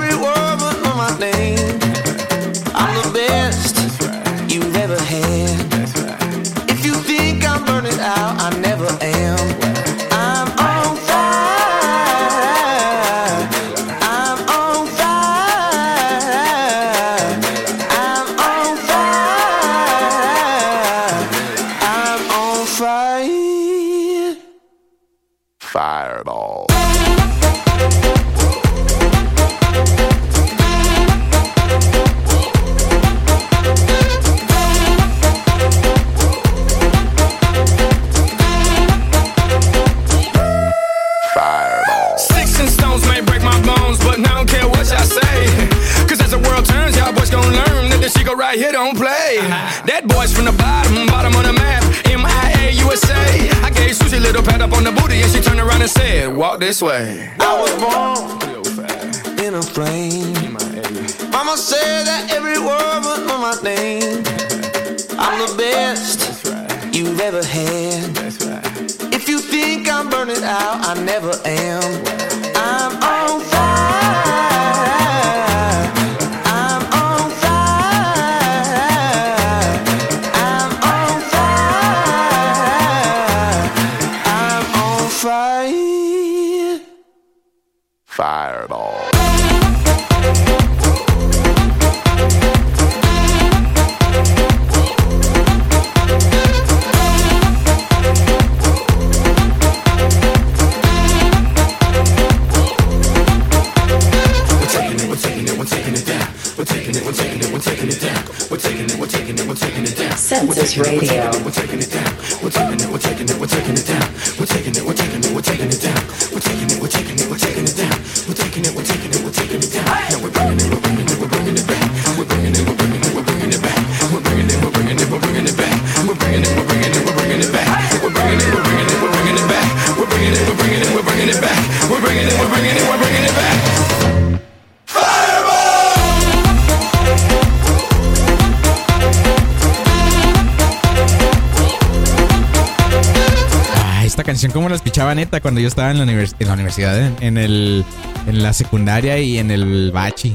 Esa 144.55 144.61
canción 144.61 144.62
como 144.62 144.68
la 144.68 144.76
escuchaba 144.76 145.14
neta 145.14 145.40
cuando 145.40 145.61
yo 145.61 145.68
estaba 145.68 145.90
en 145.90 145.98
la, 145.98 146.05
en 146.05 146.46
la 146.46 146.52
universidad, 146.52 147.22
en, 147.22 147.38
el, 147.38 147.84
en 148.26 148.42
la 148.42 148.52
secundaria 148.52 149.18
y 149.18 149.38
en 149.38 149.50
el 149.50 149.90
bachi. 149.92 150.34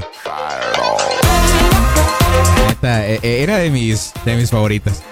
Neta, 2.68 3.08
eh, 3.08 3.18
eh, 3.22 3.42
era 3.42 3.58
de 3.58 3.70
mis, 3.70 4.12
de 4.24 4.36
mis 4.36 4.50
favoritas. 4.50 5.02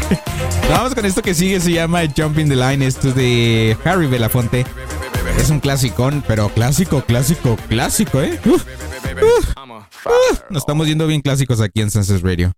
Vamos 0.70 0.94
con 0.94 1.06
esto 1.06 1.22
que 1.22 1.34
sigue, 1.34 1.60
se 1.60 1.72
llama 1.72 2.02
Jumping 2.14 2.48
the 2.48 2.56
Line. 2.56 2.86
Esto 2.86 3.08
es 3.08 3.14
de 3.14 3.76
Harry 3.84 4.06
Belafonte. 4.06 4.66
Es 5.38 5.50
un 5.50 5.60
clasicón, 5.60 6.22
pero 6.26 6.48
clásico, 6.50 7.02
clásico, 7.02 7.56
clásico, 7.68 8.20
¿eh? 8.22 8.38
Nos 10.50 10.62
estamos 10.62 10.86
yendo 10.86 11.06
bien 11.06 11.22
clásicos 11.22 11.60
aquí 11.60 11.80
en 11.80 11.90
Senses 11.90 12.22
Radio. 12.22 12.52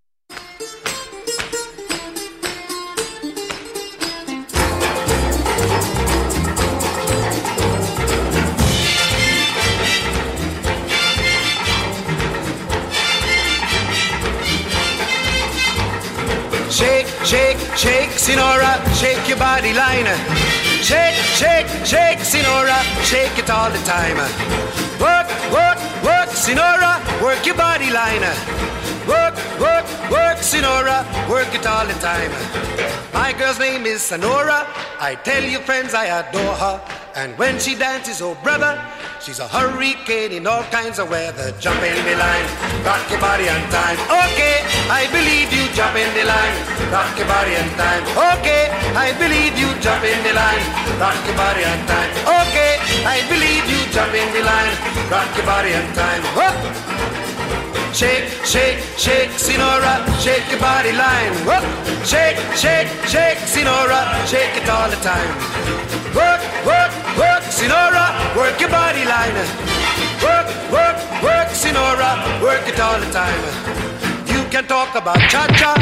Shake, 17.78 18.10
Sinora, 18.18 18.74
shake 19.00 19.28
your 19.28 19.38
body 19.38 19.72
line. 19.72 20.10
Shake, 20.82 21.14
shake, 21.38 21.68
shake, 21.86 22.18
Sinora, 22.18 22.78
shake 23.04 23.38
it 23.38 23.48
all 23.50 23.70
the 23.70 23.82
time. 23.86 24.18
Work, 24.98 25.28
work, 25.54 25.78
work, 26.02 26.30
Sinora, 26.34 26.98
work 27.22 27.46
your 27.46 27.54
body 27.54 27.90
line. 27.90 28.26
Work, 29.06 29.36
work, 29.60 29.86
work, 30.10 30.38
Sinora, 30.42 31.06
work 31.30 31.54
it 31.54 31.66
all 31.66 31.86
the 31.86 31.94
time. 31.94 32.32
My 33.12 33.32
girl's 33.32 33.60
name 33.60 33.86
is 33.86 34.02
Sonora. 34.02 34.66
I 35.00 35.14
tell 35.14 35.44
you, 35.44 35.60
friends, 35.60 35.94
I 35.94 36.06
adore 36.06 36.54
her. 36.54 36.80
And 37.14 37.38
when 37.38 37.58
she 37.60 37.74
dances, 37.76 38.20
oh 38.20 38.34
brother, 38.42 38.74
she's 39.20 39.38
a 39.38 39.48
hurricane 39.48 40.32
in 40.32 40.46
all 40.46 40.62
kinds 40.64 40.98
of 40.98 41.10
weather. 41.10 41.52
Jump 41.60 41.82
in 41.82 41.96
the 42.04 42.16
line, 42.16 42.46
rock 42.84 43.02
your 43.10 43.20
body 43.20 43.48
on 43.48 43.62
time. 43.70 43.98
Okay, 44.08 44.62
I 44.90 45.06
believe 45.10 45.52
you. 45.52 45.64
Jump 45.74 45.96
in 45.96 46.10
the 46.14 46.24
line, 46.24 46.54
rock 46.90 47.10
your 47.18 47.26
body 47.26 47.54
on 47.56 47.68
time. 47.78 48.02
Okay, 48.38 48.70
I 48.94 49.14
believe 49.18 49.54
you. 49.58 49.70
Jump 49.80 50.04
in 50.04 50.18
the 50.24 50.34
line, 50.34 50.62
rock 50.98 51.18
your 51.26 51.36
body 51.36 51.64
on 51.64 51.78
time. 51.86 52.10
Okay, 52.26 52.78
I 53.06 53.22
believe 53.28 53.64
you. 53.70 53.80
Jump 53.92 54.14
in 54.14 54.28
the 54.34 54.42
line, 54.42 54.74
rock 55.10 55.30
your 55.36 55.46
body 55.46 55.74
on 55.74 55.86
time. 55.94 56.22
Whoop. 56.36 57.27
Shake, 57.92 58.28
shake, 58.44 58.78
shake, 58.96 59.30
Sinora, 59.30 60.04
shake 60.20 60.48
your 60.50 60.60
body 60.60 60.92
line. 60.92 61.32
Whoop. 61.48 61.64
Shake, 62.04 62.36
shake, 62.54 62.86
shake, 63.08 63.38
Sinora, 63.48 64.00
shake 64.26 64.54
it 64.60 64.68
all 64.68 64.88
the 64.88 65.00
time. 65.02 65.28
Work, 66.14 66.40
work, 66.64 66.92
work, 67.18 67.42
Sinora, 67.50 68.36
work 68.36 68.60
your 68.60 68.70
body 68.70 69.04
line. 69.04 69.34
Work, 70.22 70.46
work, 70.70 70.96
work, 71.22 71.48
Sinora, 71.50 72.40
work 72.42 72.68
it 72.68 72.78
all 72.78 73.00
the 73.00 73.10
time. 73.10 73.42
You 74.26 74.44
can 74.50 74.66
talk 74.66 74.94
about 74.94 75.18
cha-cha, 75.30 75.74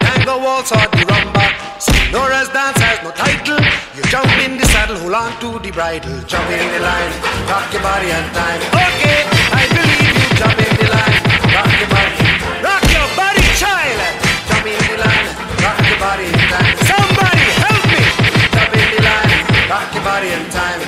tango 0.00 0.38
waltz 0.42 0.72
or 0.72 0.88
the 0.96 1.04
rumba. 1.06 1.46
Sinora's 1.78 2.48
dance 2.48 2.78
has 2.78 3.02
no 3.04 3.10
title. 3.12 3.60
You 3.94 4.02
jump 4.10 4.30
in 4.44 4.58
the 4.58 4.66
saddle, 4.66 4.96
hold 4.96 5.14
on 5.14 5.32
to 5.40 5.58
the 5.58 5.70
bridle, 5.70 6.20
jump 6.26 6.48
in 6.50 6.66
the 6.72 6.80
line, 6.80 7.12
rock 7.46 7.72
your 7.72 7.82
body 7.82 8.10
on 8.10 8.24
time. 8.32 8.60
Okay, 8.72 9.20
I 9.52 9.62
believe 9.70 10.14
you, 10.16 10.36
jump 10.38 10.58
in 10.58 10.71
body 16.02 16.26
in 16.26 16.42
time. 16.50 16.74
Somebody 16.82 17.46
help 17.62 17.82
me, 17.86 18.02
jump 18.50 18.74
in 18.74 18.88
the 18.90 19.00
line, 19.06 19.38
rock 19.70 19.88
your 19.94 20.02
body 20.02 20.30
in 20.34 20.44
time. 20.50 20.80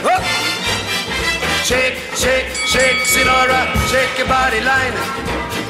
Shake, 1.63 1.97
shake, 2.19 2.49
shake, 2.67 2.99
Sinora, 3.13 3.61
shake 3.91 4.19
your 4.19 4.27
body 4.27 4.61
line. 4.61 4.97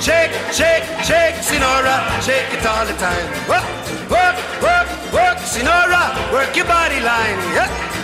Shake, 0.00 0.32
shake, 0.50 0.86
shake, 1.04 1.36
Sinora, 1.44 1.96
shake 2.24 2.50
it 2.56 2.64
all 2.64 2.86
the 2.88 2.96
time. 2.96 3.26
Work, 3.52 3.68
work, 4.10 4.36
work, 4.64 4.88
work, 5.12 5.38
Sinora, 5.52 6.04
work 6.32 6.56
your 6.56 6.66
body 6.66 7.00
line. 7.00 7.38
Yeah. 7.52 8.03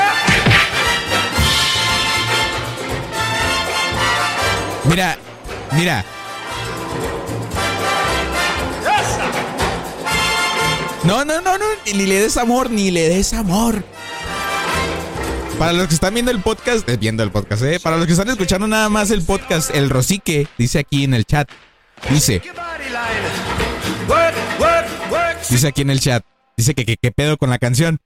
Mira, 4.85 5.17
mira. 5.73 6.05
No, 11.03 11.25
no, 11.25 11.41
no, 11.41 11.57
no, 11.57 11.65
ni 11.85 12.05
le 12.05 12.19
des 12.19 12.37
amor, 12.37 12.69
ni 12.69 12.91
le 12.91 13.09
des 13.09 13.33
amor. 13.33 13.83
Para 15.57 15.73
los 15.73 15.87
que 15.87 15.93
están 15.93 16.13
viendo 16.13 16.31
el 16.31 16.39
podcast, 16.41 16.87
eh, 16.89 16.97
viendo 16.97 17.23
el 17.23 17.31
podcast, 17.31 17.63
eh, 17.63 17.79
para 17.79 17.97
los 17.97 18.05
que 18.05 18.13
están 18.13 18.29
escuchando 18.29 18.67
nada 18.67 18.89
más 18.89 19.11
el 19.11 19.23
podcast, 19.23 19.75
el 19.75 19.89
Rosique 19.89 20.47
dice 20.57 20.79
aquí 20.79 21.03
en 21.03 21.13
el 21.13 21.25
chat, 21.25 21.49
dice, 22.09 22.41
dice 25.49 25.67
aquí 25.67 25.81
en 25.81 25.89
el 25.89 25.99
chat, 25.99 26.23
dice 26.57 26.73
que 26.73 26.97
qué 26.97 27.11
pedo 27.11 27.37
con 27.37 27.49
la 27.49 27.59
canción. 27.59 27.99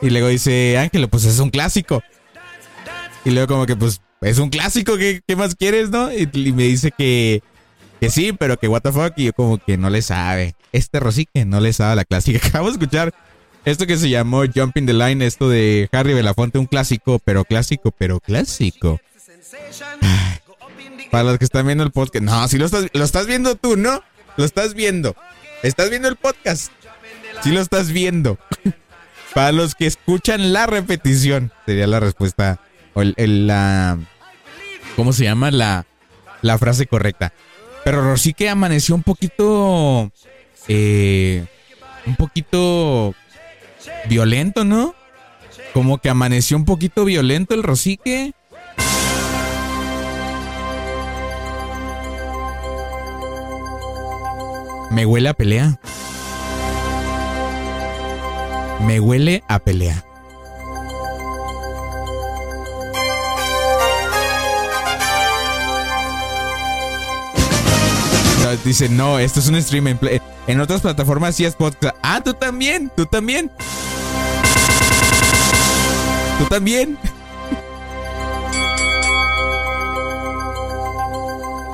Y 0.00 0.10
luego 0.10 0.28
dice, 0.28 0.78
Ángelo, 0.78 1.08
pues 1.08 1.24
es 1.24 1.38
un 1.38 1.50
clásico. 1.50 2.02
Y 3.24 3.30
luego 3.30 3.54
como 3.54 3.66
que 3.66 3.76
pues 3.76 4.00
es 4.22 4.38
un 4.38 4.50
clásico, 4.50 4.96
¿qué, 4.96 5.36
más 5.36 5.54
quieres, 5.54 5.90
no? 5.90 6.12
Y, 6.12 6.26
me 6.52 6.64
dice 6.64 6.92
que, 6.96 7.42
que 8.00 8.10
sí, 8.10 8.32
pero 8.32 8.56
que 8.56 8.68
what. 8.68 8.82
Y 9.16 9.24
yo 9.24 9.32
como 9.32 9.58
que 9.58 9.76
no 9.76 9.90
le 9.90 10.02
sabe. 10.02 10.54
Este 10.72 11.00
Rosique 11.00 11.44
no 11.44 11.60
le 11.60 11.72
sabe 11.72 11.96
la 11.96 12.04
clásica. 12.04 12.40
Acabo 12.48 12.66
de 12.66 12.72
escuchar 12.72 13.12
esto 13.64 13.86
que 13.86 13.96
se 13.96 14.08
llamó 14.08 14.42
Jumping 14.52 14.86
the 14.86 14.92
Line, 14.92 15.24
esto 15.24 15.48
de 15.48 15.88
Harry 15.92 16.14
Belafonte, 16.14 16.58
un 16.58 16.66
clásico, 16.66 17.20
pero 17.24 17.44
clásico, 17.44 17.92
pero 17.92 18.20
clásico. 18.20 19.00
Para 21.10 21.24
los 21.24 21.38
que 21.38 21.44
están 21.44 21.66
viendo 21.66 21.84
el 21.84 21.90
podcast. 21.90 22.24
No, 22.24 22.48
si 22.48 22.58
lo 22.58 22.66
estás, 22.66 22.86
lo 22.92 23.04
estás 23.04 23.26
viendo 23.26 23.54
tú, 23.54 23.76
¿no? 23.76 24.02
Lo 24.36 24.44
estás 24.44 24.74
viendo. 24.74 25.14
¿Estás 25.62 25.90
viendo 25.90 26.08
el 26.08 26.16
podcast? 26.16 26.72
Sí 27.42 27.50
lo 27.50 27.60
estás 27.60 27.92
viendo. 27.92 28.38
Para 29.34 29.52
los 29.52 29.74
que 29.74 29.86
escuchan 29.86 30.52
la 30.52 30.66
repetición, 30.66 31.52
sería 31.66 31.86
la 31.86 32.00
respuesta. 32.00 32.60
O 32.94 33.02
el- 33.02 33.46
la. 33.46 33.98
¿Cómo 34.96 35.12
se 35.12 35.24
llama? 35.24 35.50
La, 35.50 35.86
la 36.42 36.58
frase 36.58 36.86
correcta. 36.86 37.32
Pero 37.84 38.02
Rosique 38.02 38.48
amaneció 38.48 38.94
un 38.94 39.02
poquito. 39.02 40.12
eh, 40.68 41.44
un 42.06 42.16
poquito. 42.16 43.14
Violento, 44.08 44.64
¿no? 44.64 44.94
Como 45.74 45.98
que 45.98 46.08
amaneció 46.08 46.56
un 46.56 46.64
poquito 46.64 47.04
violento 47.04 47.54
el 47.54 47.62
Rosique. 47.62 48.32
Me 54.90 55.06
huele 55.06 55.28
a 55.30 55.34
pelea. 55.34 55.80
Me 58.86 59.00
huele 59.00 59.42
a 59.48 59.58
pelea. 59.58 60.04
No, 68.52 68.58
dice, 68.64 68.88
no, 68.90 69.18
esto 69.18 69.40
es 69.40 69.48
un 69.48 69.60
stream 69.62 69.98
en, 70.46 70.60
otras 70.60 70.82
plataformas 70.82 71.34
sí 71.36 71.44
es 71.46 71.54
podcast. 71.54 71.96
Ah, 72.02 72.20
tú 72.22 72.34
también, 72.34 72.92
tú 72.94 73.06
también. 73.06 73.50
Tú 76.38 76.44
también. 76.46 76.98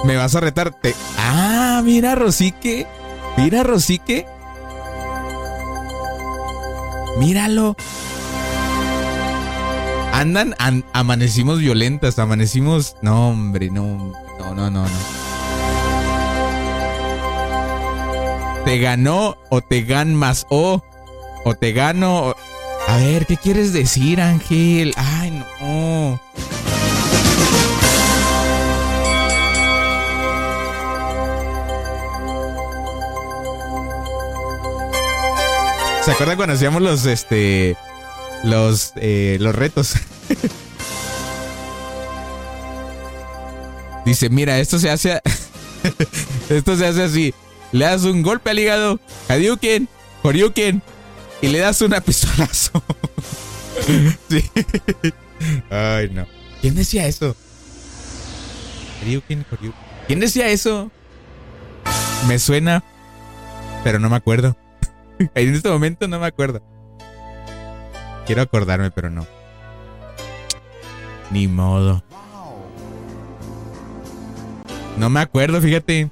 Me 0.05 0.17
vas 0.17 0.37
a 0.37 0.41
retarte. 0.41 0.95
Ah, 1.19 1.83
mira, 1.85 2.15
Rosique. 2.15 2.87
Mira, 3.37 3.65
Rosique. 3.65 4.27
Míralo. 7.19 7.77
Andan, 10.13 10.55
an- 10.59 10.85
amanecimos 10.93 11.59
violentas, 11.59 12.19
amanecimos. 12.21 12.95
No, 13.03 13.31
hombre, 13.31 13.71
no, 13.71 14.13
no, 14.39 14.55
no, 14.55 14.71
no, 14.71 14.83
no. 14.85 15.28
te 18.69 18.79
ganó, 18.79 19.39
o 19.49 19.63
te 19.63 19.81
gan 19.81 20.15
más 20.15 20.47
o, 20.51 20.85
o 21.47 21.55
te 21.55 21.73
gano. 21.73 22.37
A 22.87 22.97
ver, 22.99 23.25
¿qué 23.25 23.39
quieres 23.39 23.73
decir, 23.73 24.21
Ángel? 24.21 24.93
Ay, 24.95 25.43
no. 25.59 26.21
¿Se 36.05 36.11
acuerdan 36.11 36.37
cuando 36.37 36.55
hacíamos 36.55 36.83
los 36.83 37.07
este 37.07 37.75
los 38.45 38.93
eh, 38.97 39.39
los 39.41 39.55
retos? 39.55 39.95
Dice, 44.05 44.29
mira, 44.29 44.59
esto 44.59 44.79
se 44.79 44.91
hace 44.91 45.23
esto 46.51 46.77
se 46.77 46.87
hace 46.87 47.03
así. 47.03 47.35
Le 47.73 47.85
das 47.85 48.05
un 48.05 48.23
golpe 48.23 48.51
al 48.51 48.59
hígado, 48.59 49.01
Hadouken, 49.29 49.89
Horyuken, 50.23 50.83
y 51.43 51.49
le 51.49 51.59
das 51.59 51.81
una 51.83 52.01
pistolazo. 52.01 52.83
sí. 54.29 54.51
Ay, 55.71 56.11
no. 56.11 56.27
¿Quién 56.61 56.75
decía 56.75 57.07
eso? 57.07 57.37
Hadouken, 59.03 59.45
Horyuken. 59.51 59.81
¿Quién 60.07 60.21
decía 60.21 60.49
eso? 60.49 60.91
Me 62.27 62.39
suena, 62.39 62.83
pero 63.85 63.99
no 63.99 64.09
me 64.09 64.17
acuerdo. 64.17 64.57
En 65.35 65.55
este 65.55 65.69
momento 65.69 66.07
no 66.07 66.21
me 66.21 66.27
acuerdo. 66.27 66.63
Quiero 68.25 68.43
acordarme, 68.43 68.91
pero 68.91 69.11
no. 69.11 69.27
Ni 71.31 71.49
modo. 71.49 72.05
No 74.97 75.11
me 75.11 75.21
acuerdo, 75.21 75.61
fíjate. 75.61 76.11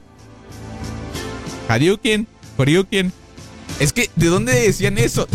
Hadouken, 1.68 2.26
Horyuken. 2.56 3.12
Es 3.80 3.92
que, 3.92 4.10
¿de 4.16 4.26
dónde 4.26 4.52
decían 4.52 4.98
eso? 4.98 5.26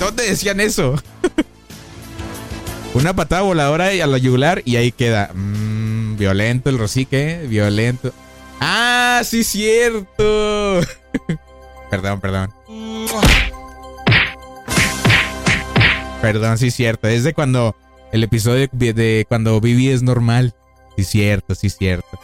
¿Dónde 0.00 0.26
decían 0.26 0.60
eso? 0.60 0.94
Una 2.94 3.14
patada 3.14 3.42
voladora 3.42 3.88
a 3.88 4.06
la 4.06 4.18
yugular 4.18 4.62
y 4.64 4.76
ahí 4.76 4.92
queda. 4.92 5.30
Mm, 5.34 6.16
violento 6.16 6.70
el 6.70 6.78
rosique, 6.78 7.44
violento. 7.48 8.12
Ah, 8.60 9.20
sí, 9.24 9.44
cierto. 9.44 10.80
perdón, 11.90 12.20
perdón. 12.20 12.52
Perdón, 16.20 16.58
sí, 16.58 16.70
cierto. 16.70 17.08
Es 17.08 17.24
de 17.24 17.34
cuando 17.34 17.76
el 18.12 18.24
episodio 18.24 18.68
de, 18.72 19.26
cuando 19.28 19.60
Vivi 19.60 19.88
es 19.88 20.02
normal. 20.02 20.54
Sí, 20.96 21.04
cierto, 21.04 21.54
sí, 21.54 21.70
cierto. 21.70 22.18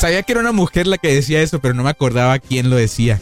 Sabía 0.00 0.22
que 0.22 0.32
era 0.32 0.40
una 0.40 0.52
mujer 0.52 0.86
la 0.86 0.96
que 0.96 1.14
decía 1.14 1.42
eso, 1.42 1.60
pero 1.60 1.74
no 1.74 1.82
me 1.82 1.90
acordaba 1.90 2.38
quién 2.38 2.70
lo 2.70 2.76
decía. 2.76 3.20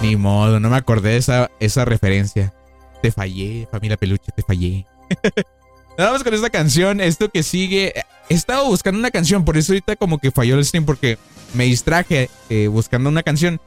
Ni 0.00 0.16
modo, 0.16 0.58
no 0.60 0.70
me 0.70 0.78
acordé 0.78 1.10
de 1.10 1.16
esa, 1.18 1.50
esa 1.60 1.84
referencia. 1.84 2.54
Te 3.02 3.12
fallé, 3.12 3.68
familia 3.70 3.98
peluche, 3.98 4.32
te 4.34 4.42
fallé. 4.42 4.86
Vamos 5.98 6.24
con 6.24 6.32
esta 6.32 6.48
canción, 6.48 7.02
esto 7.02 7.28
que 7.28 7.42
sigue. 7.42 7.92
He 8.30 8.34
estado 8.34 8.64
buscando 8.64 8.98
una 8.98 9.10
canción, 9.10 9.44
por 9.44 9.58
eso 9.58 9.72
ahorita 9.72 9.96
como 9.96 10.16
que 10.16 10.30
falló 10.30 10.56
el 10.56 10.64
stream, 10.64 10.86
porque 10.86 11.18
me 11.52 11.64
distraje 11.64 12.30
eh, 12.48 12.68
buscando 12.68 13.10
una 13.10 13.22
canción 13.22 13.60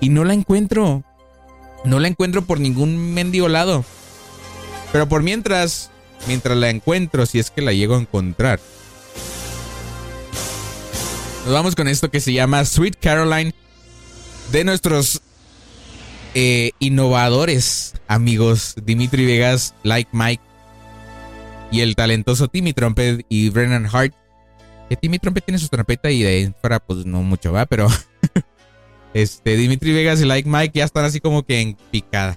y 0.00 0.08
no 0.08 0.24
la 0.24 0.34
encuentro. 0.34 1.04
No 1.84 2.00
la 2.00 2.08
encuentro 2.08 2.42
por 2.42 2.58
ningún 2.58 3.14
mendigo 3.14 3.46
lado. 3.46 3.84
Pero 4.90 5.08
por 5.08 5.22
mientras, 5.22 5.92
mientras 6.26 6.56
la 6.56 6.68
encuentro, 6.68 7.26
si 7.26 7.38
es 7.38 7.52
que 7.52 7.62
la 7.62 7.72
llego 7.72 7.94
a 7.94 8.00
encontrar. 8.00 8.58
Nos 11.46 11.54
vamos 11.54 11.76
con 11.76 11.86
esto 11.86 12.10
que 12.10 12.18
se 12.18 12.32
llama 12.32 12.64
Sweet 12.64 12.96
Caroline 13.00 13.54
de 14.50 14.64
nuestros 14.64 15.22
eh, 16.34 16.72
innovadores 16.80 17.94
amigos 18.08 18.74
Dimitri 18.84 19.24
Vegas, 19.24 19.72
Like 19.84 20.10
Mike 20.12 20.42
y 21.70 21.82
el 21.82 21.94
talentoso 21.94 22.48
Timmy 22.48 22.72
Trumpet 22.72 23.24
y 23.28 23.50
Brennan 23.50 23.86
Hart. 23.86 24.12
Que 24.88 24.96
Timmy 24.96 25.20
Trumpet 25.20 25.44
tiene 25.44 25.60
su 25.60 25.68
trompeta 25.68 26.10
y 26.10 26.24
de 26.24 26.28
ahí 26.28 26.52
pues 26.84 27.06
no 27.06 27.22
mucho 27.22 27.52
va, 27.52 27.64
pero 27.64 27.86
este 29.14 29.56
Dimitri 29.56 29.92
Vegas 29.92 30.20
y 30.20 30.24
Like 30.24 30.48
Mike 30.48 30.76
ya 30.76 30.84
están 30.84 31.04
así 31.04 31.20
como 31.20 31.44
que 31.44 31.60
en 31.60 31.76
picada, 31.92 32.36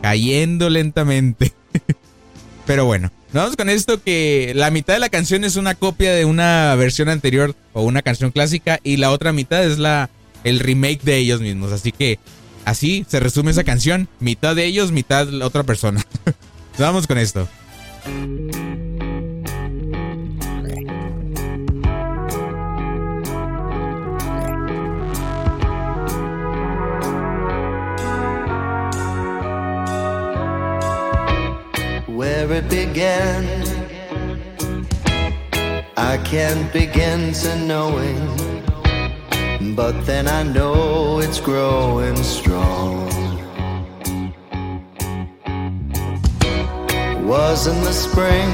cayendo 0.00 0.70
lentamente. 0.70 1.52
Pero 2.68 2.84
bueno, 2.84 3.10
nos 3.32 3.44
vamos 3.44 3.56
con 3.56 3.70
esto 3.70 4.02
que 4.02 4.52
la 4.54 4.70
mitad 4.70 4.92
de 4.92 5.00
la 5.00 5.08
canción 5.08 5.42
es 5.42 5.56
una 5.56 5.74
copia 5.74 6.12
de 6.12 6.26
una 6.26 6.74
versión 6.74 7.08
anterior 7.08 7.54
o 7.72 7.80
una 7.80 8.02
canción 8.02 8.30
clásica 8.30 8.78
y 8.84 8.98
la 8.98 9.10
otra 9.10 9.32
mitad 9.32 9.64
es 9.64 9.78
la 9.78 10.10
el 10.44 10.60
remake 10.60 11.00
de 11.02 11.16
ellos 11.16 11.40
mismos, 11.40 11.72
así 11.72 11.92
que 11.92 12.18
así 12.66 13.06
se 13.08 13.20
resume 13.20 13.52
esa 13.52 13.64
canción, 13.64 14.06
mitad 14.20 14.54
de 14.54 14.66
ellos, 14.66 14.92
mitad 14.92 15.28
la 15.28 15.46
otra 15.46 15.62
persona. 15.62 16.04
Nos 16.26 16.78
vamos 16.78 17.06
con 17.06 17.16
esto. 17.16 17.48
Where 32.18 32.50
it 32.50 32.68
began. 32.68 33.44
I 35.96 36.18
can't 36.24 36.72
begin 36.72 37.32
to 37.42 37.50
knowing, 37.70 38.24
but 39.76 39.94
then 40.04 40.26
I 40.26 40.42
know 40.42 41.20
it's 41.20 41.38
growing 41.38 42.16
strong. 42.16 43.06
Was 47.24 47.68
in 47.68 47.78
the 47.84 47.96
spring, 48.06 48.50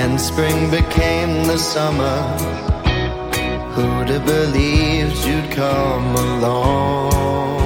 and 0.00 0.20
spring 0.20 0.58
became 0.72 1.46
the 1.46 1.56
summer. 1.56 2.18
Who'd 3.74 4.08
have 4.08 4.26
believed 4.26 5.24
you'd 5.24 5.52
come 5.52 6.16
along? 6.16 7.65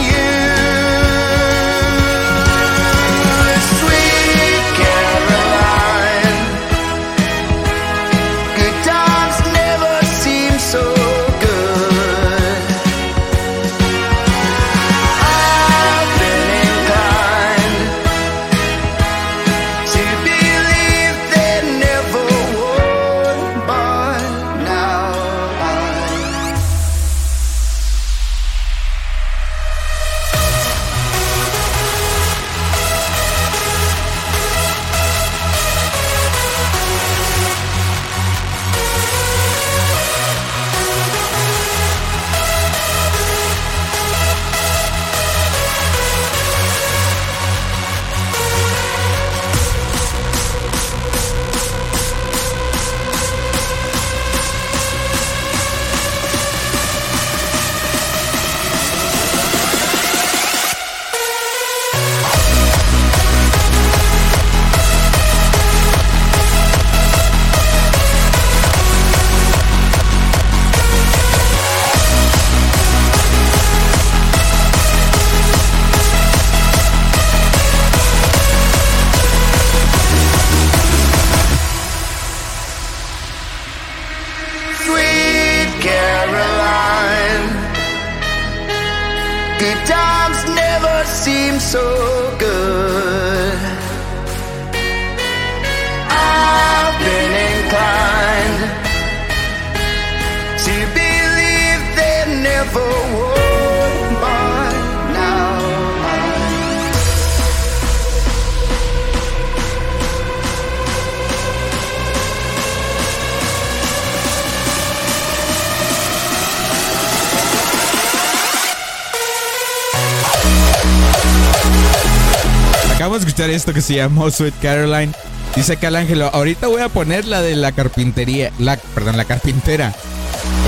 que 123.73 123.81
se 123.81 123.95
llamó 123.95 124.29
Sweet 124.29 124.55
Caroline. 124.61 125.13
Dice 125.55 125.73
acá 125.73 125.89
el 125.89 125.97
ángelo, 125.97 126.29
ahorita 126.33 126.67
voy 126.67 126.81
a 126.81 126.89
poner 126.89 127.25
la 127.25 127.41
de 127.41 127.55
la 127.55 127.73
carpintería, 127.73 128.51
la, 128.57 128.77
perdón, 128.77 129.17
la 129.17 129.25
carpintera. 129.25 129.93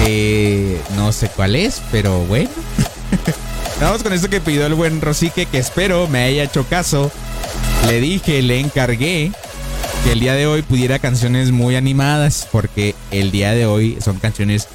Eh, 0.05 0.81
no 0.95 1.11
sé 1.11 1.29
cuál 1.29 1.55
es, 1.55 1.81
pero 1.91 2.19
bueno. 2.25 2.49
Vamos 3.81 4.03
con 4.03 4.13
esto 4.13 4.29
que 4.29 4.41
pidió 4.41 4.65
el 4.65 4.73
buen 4.73 5.01
Rosique, 5.01 5.45
que 5.45 5.57
espero 5.57 6.07
me 6.07 6.23
haya 6.23 6.43
hecho 6.43 6.65
caso. 6.65 7.11
Le 7.87 7.99
dije, 8.01 8.41
le 8.41 8.59
encargué 8.59 9.31
que 10.03 10.11
el 10.11 10.19
día 10.19 10.33
de 10.33 10.47
hoy 10.47 10.61
pudiera 10.61 10.99
canciones 10.99 11.51
muy 11.51 11.75
animadas, 11.75 12.47
porque 12.51 12.95
el 13.11 13.31
día 13.31 13.51
de 13.53 13.65
hoy 13.65 13.97
son 14.03 14.19
canciones 14.19 14.67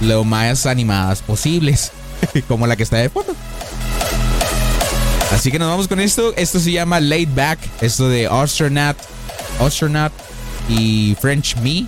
lo 0.00 0.24
más 0.24 0.66
animadas 0.66 1.22
posibles, 1.22 1.92
como 2.48 2.66
la 2.66 2.76
que 2.76 2.84
está 2.84 2.98
de 2.98 3.08
fondo. 3.08 3.25
Así 5.32 5.50
que 5.50 5.58
nos 5.58 5.68
vamos 5.68 5.88
con 5.88 6.00
esto. 6.00 6.32
Esto 6.36 6.60
se 6.60 6.72
llama 6.72 7.00
Laid 7.00 7.28
Back. 7.34 7.58
Esto 7.80 8.08
de 8.08 8.26
Astronaut, 8.26 8.96
Astronaut 9.60 10.12
y 10.68 11.16
French 11.20 11.56
Me. 11.56 11.86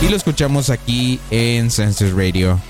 Y 0.00 0.08
lo 0.08 0.16
escuchamos 0.16 0.70
aquí 0.70 1.18
en 1.30 1.70
Census 1.70 2.12
Radio. 2.12 2.60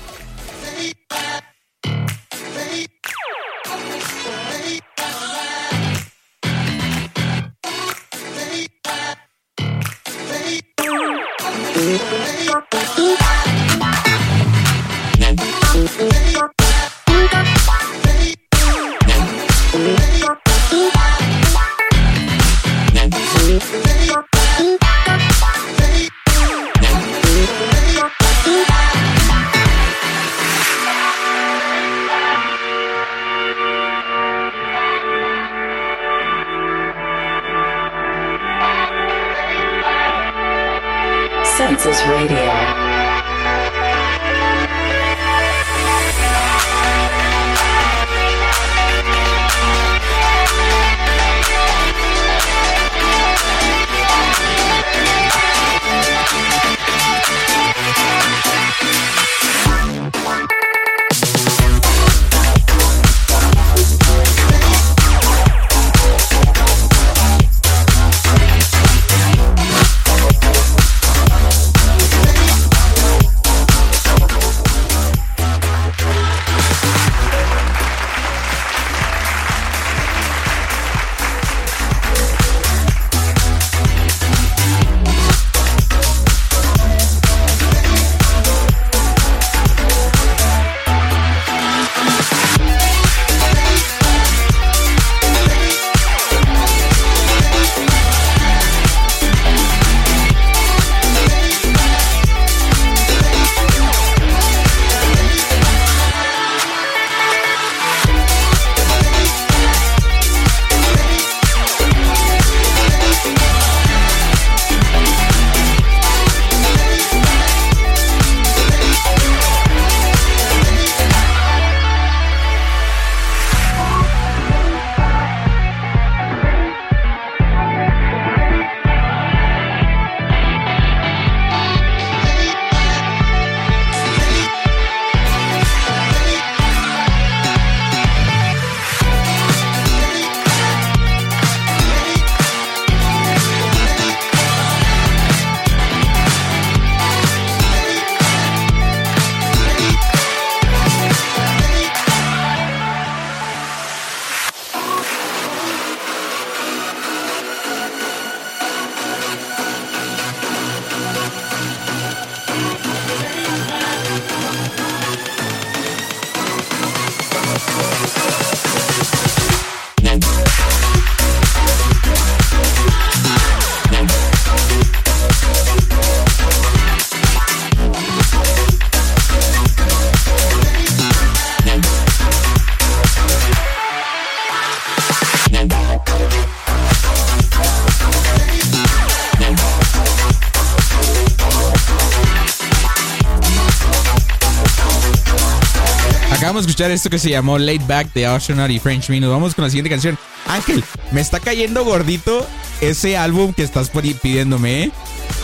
Escuchar 196.79 196.91
esto 196.91 197.09
que 197.09 197.19
se 197.19 197.29
llamó 197.29 197.57
Laid 197.57 197.81
Back 197.87 198.13
de 198.13 198.25
Astronaut 198.25 198.71
y 198.71 198.79
French 198.79 199.09
Me. 199.09 199.19
Nos 199.19 199.29
vamos 199.29 199.53
con 199.53 199.65
la 199.65 199.69
siguiente 199.69 199.89
canción. 199.89 200.17
Ángel, 200.47 200.81
me 201.11 201.19
está 201.19 201.41
cayendo 201.41 201.83
gordito 201.83 202.47
ese 202.79 203.17
álbum 203.17 203.51
que 203.51 203.63
estás 203.63 203.89
pidiéndome, 203.89 204.83
¿eh? 204.83 204.91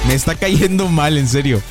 Me 0.07 0.13
está 0.13 0.35
cayendo 0.35 0.87
mal, 0.87 1.17
en 1.17 1.27
serio. 1.27 1.61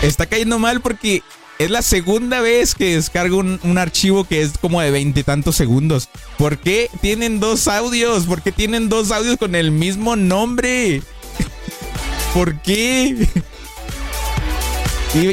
Está 0.00 0.24
cayendo 0.24 0.58
mal 0.58 0.80
porque 0.80 1.22
es 1.58 1.68
la 1.68 1.82
segunda 1.82 2.40
vez 2.40 2.74
que 2.74 2.94
descargo 2.94 3.36
un, 3.36 3.60
un 3.62 3.76
archivo 3.76 4.24
que 4.24 4.40
es 4.40 4.52
como 4.58 4.80
de 4.80 4.90
veintitantos 4.90 5.54
segundos. 5.54 6.08
¿Por 6.38 6.56
qué 6.56 6.88
tienen 7.02 7.40
dos 7.40 7.68
audios? 7.68 8.24
¿Por 8.24 8.40
qué 8.40 8.52
tienen 8.52 8.88
dos 8.88 9.10
audios 9.12 9.36
con 9.36 9.54
el 9.54 9.70
mismo 9.70 10.16
nombre? 10.16 11.02
¿Por 12.34 12.60
qué? 12.62 13.28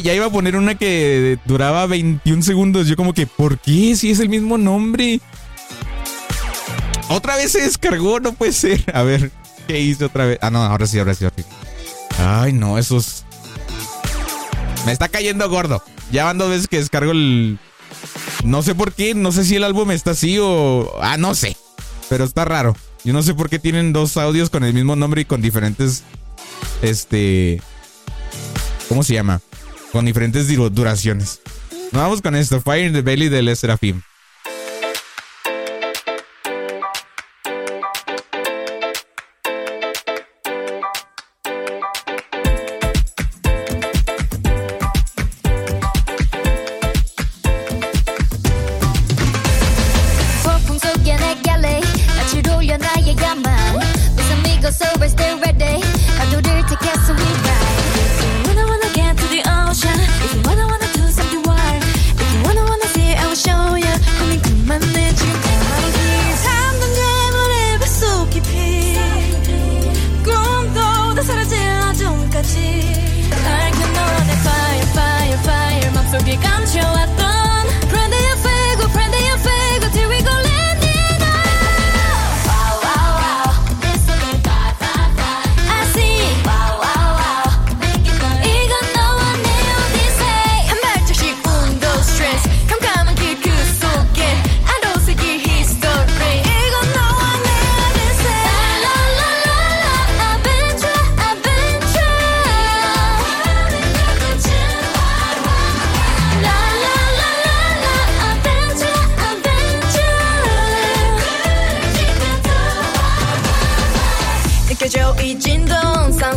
Ya 0.03 0.13
iba 0.13 0.25
a 0.25 0.29
poner 0.29 0.57
una 0.57 0.75
que 0.75 1.39
duraba 1.45 1.85
21 1.87 2.43
segundos. 2.43 2.87
Yo 2.87 2.97
como 2.97 3.13
que, 3.13 3.25
¿por 3.25 3.57
qué? 3.59 3.95
Si 3.95 4.11
es 4.11 4.19
el 4.19 4.27
mismo 4.27 4.57
nombre. 4.57 5.21
Otra 7.07 7.37
vez 7.37 7.53
se 7.53 7.61
descargó, 7.61 8.19
no 8.19 8.33
puede 8.33 8.51
ser. 8.51 8.83
A 8.93 9.03
ver, 9.03 9.31
¿qué 9.67 9.79
hice 9.79 10.05
otra 10.05 10.25
vez? 10.25 10.39
Ah, 10.41 10.51
no, 10.51 10.61
ahora 10.61 10.85
sí, 10.85 10.99
ahora 10.99 11.13
sí, 11.13 11.23
ahora 11.23 11.35
sí. 11.37 11.43
Ay, 12.19 12.53
no, 12.53 12.77
esos... 12.77 13.23
Me 14.85 14.91
está 14.91 15.07
cayendo 15.07 15.49
gordo. 15.49 15.81
Ya 16.11 16.25
van 16.25 16.37
dos 16.37 16.49
veces 16.49 16.67
que 16.67 16.77
descargo 16.77 17.11
el... 17.11 17.57
No 18.43 18.61
sé 18.61 18.75
por 18.75 18.93
qué, 18.93 19.15
no 19.15 19.31
sé 19.31 19.45
si 19.45 19.55
el 19.55 19.63
álbum 19.63 19.91
está 19.91 20.11
así 20.11 20.37
o... 20.39 20.93
Ah, 21.01 21.17
no 21.17 21.35
sé. 21.35 21.55
Pero 22.09 22.25
está 22.25 22.43
raro. 22.45 22.75
Yo 23.05 23.13
no 23.13 23.23
sé 23.23 23.33
por 23.33 23.49
qué 23.49 23.59
tienen 23.59 23.93
dos 23.93 24.17
audios 24.17 24.49
con 24.49 24.63
el 24.63 24.73
mismo 24.73 24.95
nombre 24.95 25.21
y 25.21 25.25
con 25.25 25.41
diferentes 25.41 26.03
este, 26.81 27.61
¿cómo 28.87 29.03
se 29.03 29.13
llama? 29.13 29.41
Con 29.91 30.05
diferentes 30.05 30.47
duraciones. 30.73 31.41
Nos 31.91 32.01
vamos 32.01 32.21
con 32.21 32.35
esto, 32.35 32.61
Fire 32.61 32.85
in 32.85 32.93
the 32.93 33.01
Belly 33.01 33.29
de 33.29 33.41
Lester 33.41 33.71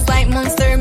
like 0.09 0.28
monsters. 0.28 0.71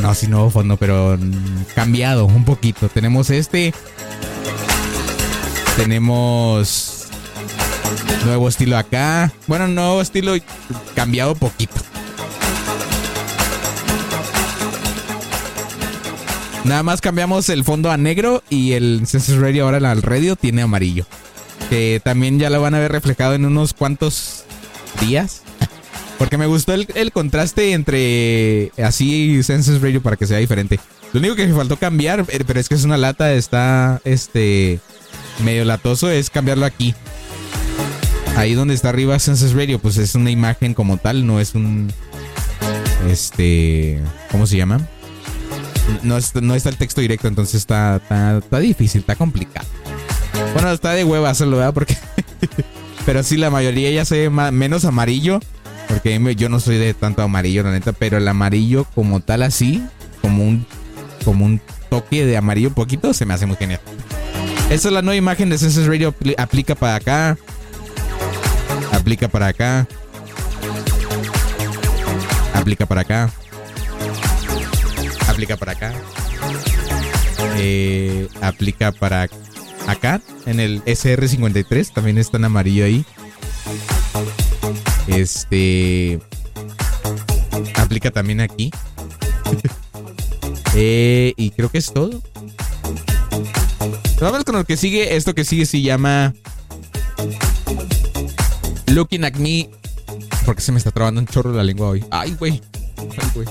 No, 0.00 0.14
sí 0.14 0.26
nuevo 0.26 0.50
fondo, 0.50 0.76
pero 0.76 1.18
cambiado 1.74 2.26
un 2.26 2.44
poquito. 2.44 2.88
Tenemos 2.88 3.30
este, 3.30 3.74
tenemos 5.76 7.08
nuevo 8.24 8.48
estilo 8.48 8.76
acá, 8.76 9.32
bueno, 9.46 9.68
nuevo 9.68 10.00
estilo 10.00 10.34
cambiado 10.94 11.34
poquito. 11.34 11.80
Nada 16.64 16.82
más 16.82 17.00
cambiamos 17.00 17.48
el 17.48 17.64
fondo 17.64 17.90
a 17.90 17.96
negro 17.96 18.42
y 18.48 18.72
el 18.72 19.06
Census 19.06 19.38
Radio 19.38 19.64
ahora 19.64 19.90
al 19.90 20.02
radio 20.02 20.36
tiene 20.36 20.62
amarillo. 20.62 21.06
Que 21.68 22.00
también 22.04 22.38
ya 22.38 22.50
lo 22.50 22.60
van 22.60 22.74
a 22.74 22.78
ver 22.78 22.92
reflejado 22.92 23.34
en 23.34 23.44
unos 23.44 23.72
cuantos 23.74 24.44
días. 25.00 25.42
Porque 26.20 26.36
me 26.36 26.44
gustó 26.44 26.74
el, 26.74 26.86
el 26.96 27.12
contraste 27.12 27.72
entre 27.72 28.72
así 28.76 29.42
Census 29.42 29.80
Radio 29.80 30.02
para 30.02 30.16
que 30.16 30.26
sea 30.26 30.36
diferente. 30.36 30.78
Lo 31.14 31.18
único 31.18 31.34
que 31.34 31.46
me 31.46 31.54
faltó 31.54 31.78
cambiar, 31.78 32.26
eh, 32.28 32.44
pero 32.46 32.60
es 32.60 32.68
que 32.68 32.74
es 32.74 32.84
una 32.84 32.98
lata, 32.98 33.32
está 33.32 34.02
este 34.04 34.80
medio 35.42 35.64
latoso, 35.64 36.10
es 36.10 36.28
cambiarlo 36.28 36.66
aquí. 36.66 36.94
Ahí 38.36 38.52
donde 38.52 38.74
está 38.74 38.90
arriba 38.90 39.18
Census 39.18 39.54
Radio, 39.54 39.78
pues 39.78 39.96
es 39.96 40.14
una 40.14 40.30
imagen 40.30 40.74
como 40.74 40.98
tal, 40.98 41.26
no 41.26 41.40
es 41.40 41.54
un 41.54 41.90
este, 43.08 44.02
¿cómo 44.30 44.46
se 44.46 44.58
llama? 44.58 44.86
No, 46.02 46.18
no 46.42 46.54
está 46.54 46.68
el 46.68 46.76
texto 46.76 47.00
directo, 47.00 47.28
entonces 47.28 47.54
está, 47.54 47.96
está, 47.96 48.58
difícil, 48.58 49.00
está 49.00 49.16
complicado. 49.16 49.66
Bueno, 50.52 50.70
está 50.70 50.92
de 50.92 51.02
hueva 51.02 51.30
hacerlo, 51.30 51.56
¿verdad? 51.56 51.72
Porque. 51.72 51.96
pero 53.06 53.22
sí, 53.22 53.38
la 53.38 53.48
mayoría 53.48 53.90
ya 53.90 54.04
se 54.04 54.28
ve 54.28 54.30
menos 54.52 54.84
amarillo. 54.84 55.40
Porque 55.90 56.34
yo 56.36 56.48
no 56.48 56.60
soy 56.60 56.78
de 56.78 56.94
tanto 56.94 57.20
amarillo, 57.22 57.62
la 57.64 57.72
neta. 57.72 57.92
Pero 57.92 58.16
el 58.18 58.26
amarillo, 58.28 58.84
como 58.94 59.20
tal, 59.20 59.42
así, 59.42 59.84
como 60.22 60.46
un, 60.46 60.64
como 61.24 61.44
un 61.44 61.60
toque 61.90 62.24
de 62.24 62.36
amarillo 62.36 62.70
poquito, 62.72 63.12
se 63.12 63.26
me 63.26 63.34
hace 63.34 63.46
muy 63.46 63.56
genial. 63.56 63.80
Esa 64.70 64.88
es 64.88 64.94
la 64.94 65.02
nueva 65.02 65.16
imagen 65.16 65.50
de 65.50 65.58
Census 65.58 65.86
Radio. 65.86 66.14
apli- 66.16 66.34
Aplica 66.38 66.74
para 66.76 66.94
acá. 66.94 67.36
Aplica 68.92 69.28
para 69.28 69.48
acá. 69.48 69.86
Aplica 72.54 72.86
para 72.86 73.00
acá. 73.00 73.30
Aplica 75.28 75.56
para 75.56 75.72
acá. 75.72 75.92
Eh, 77.56 78.28
aplica 78.40 78.92
para 78.92 79.26
acá. 79.88 80.20
En 80.46 80.60
el 80.60 80.82
SR53 80.84 81.92
también 81.92 82.18
está 82.18 82.36
en 82.36 82.44
amarillo 82.44 82.84
ahí. 82.84 83.04
Este. 85.06 86.20
Aplica 87.76 88.10
también 88.10 88.40
aquí. 88.40 88.70
Eh, 90.76 91.34
y 91.36 91.50
creo 91.50 91.68
que 91.68 91.78
es 91.78 91.92
todo. 91.92 92.22
Vamos 94.20 94.44
con 94.44 94.54
lo 94.54 94.64
que 94.64 94.76
sigue. 94.76 95.16
Esto 95.16 95.34
que 95.34 95.44
sigue 95.44 95.66
se 95.66 95.82
llama 95.82 96.32
Looking 98.86 99.24
at 99.24 99.34
Me. 99.34 99.68
Porque 100.46 100.62
se 100.62 100.70
me 100.72 100.78
está 100.78 100.92
trabando 100.92 101.20
un 101.20 101.26
chorro 101.26 101.52
la 101.52 101.64
lengua 101.64 101.88
hoy. 101.88 102.04
Ay, 102.10 102.36
güey. 102.38 102.60
Ay, 102.98 103.30
güey. 103.34 103.48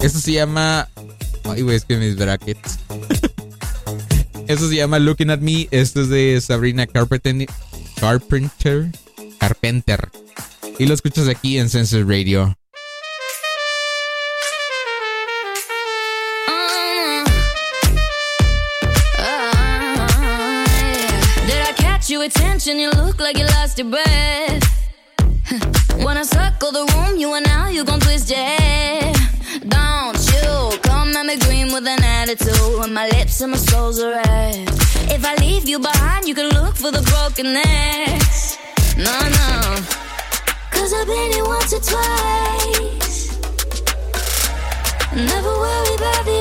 Esto 0.00 0.18
se 0.18 0.32
llama. 0.32 0.88
Ay, 1.44 1.62
güey, 1.62 1.76
es 1.76 1.84
que 1.84 1.96
mis 1.96 2.16
brackets. 2.16 2.78
Esto 4.48 4.68
se 4.68 4.76
llama 4.76 4.98
Looking 4.98 5.30
at 5.30 5.40
Me. 5.40 5.68
Esto 5.70 6.02
es 6.02 6.08
de 6.08 6.40
Sabrina 6.40 6.86
Carpenter. 6.86 7.46
Carpenter. 8.04 8.90
Carpenter. 9.40 10.10
Y 10.78 10.84
lo 10.84 10.92
escuchas 10.92 11.26
aquí 11.26 11.56
en 11.56 11.70
Census 11.70 12.06
Radio. 12.06 12.54
Attention? 22.22 22.78
You 22.78 22.90
look 22.90 23.20
like 23.20 23.36
you 23.38 23.44
lost 23.44 23.78
your 23.78 23.90
breath. 23.90 24.62
I 26.16 26.22
circle 26.22 26.72
the 26.72 26.90
room, 26.94 27.18
you 27.18 27.34
and 27.34 27.44
now 27.44 27.68
you 27.68 27.84
gon' 27.84 28.00
twist 28.00 28.30
your 28.30 28.38
head. 28.38 28.63
Attitude. 32.24 32.78
When 32.78 32.92
my 32.94 33.06
lips 33.08 33.40
and 33.42 33.50
my 33.52 33.58
soul's 33.58 34.00
are 34.00 34.12
red. 34.12 34.68
If 35.16 35.24
I 35.24 35.34
leave 35.36 35.68
you 35.68 35.78
behind, 35.78 36.26
you 36.26 36.34
can 36.34 36.48
look 36.58 36.74
for 36.74 36.90
the 36.90 37.02
broken 37.12 37.52
necks. 37.52 38.56
No, 38.96 39.16
no. 39.40 39.50
Cause 40.74 40.90
I've 40.98 41.06
been 41.06 41.32
here 41.32 41.44
once 41.44 41.72
or 41.78 41.82
twice. 41.92 43.18
Never 45.32 45.52
worry 45.64 45.94
about 46.00 46.24
the 46.30 46.40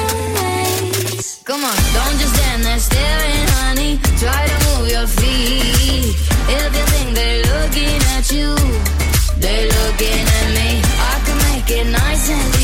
endings. 0.00 1.42
Come 1.44 1.62
on, 1.64 1.76
don't 1.96 2.16
just 2.22 2.34
stand 2.34 2.64
there 2.64 2.78
staring, 2.78 3.48
honey. 3.60 3.92
Try 4.22 4.42
to 4.50 4.56
move 4.66 4.86
your 4.90 5.06
feet. 5.06 6.14
If 6.58 6.70
you 6.78 6.86
think 6.94 7.08
they're 7.18 7.44
looking 7.54 7.98
at 8.16 8.26
you, 8.36 8.50
they're 9.42 9.68
looking 9.78 10.22
at 10.38 10.48
me. 10.58 10.68
I 11.12 11.14
can 11.24 11.38
make 11.48 11.70
it 11.78 11.86
nice 11.90 12.28
and 12.28 12.55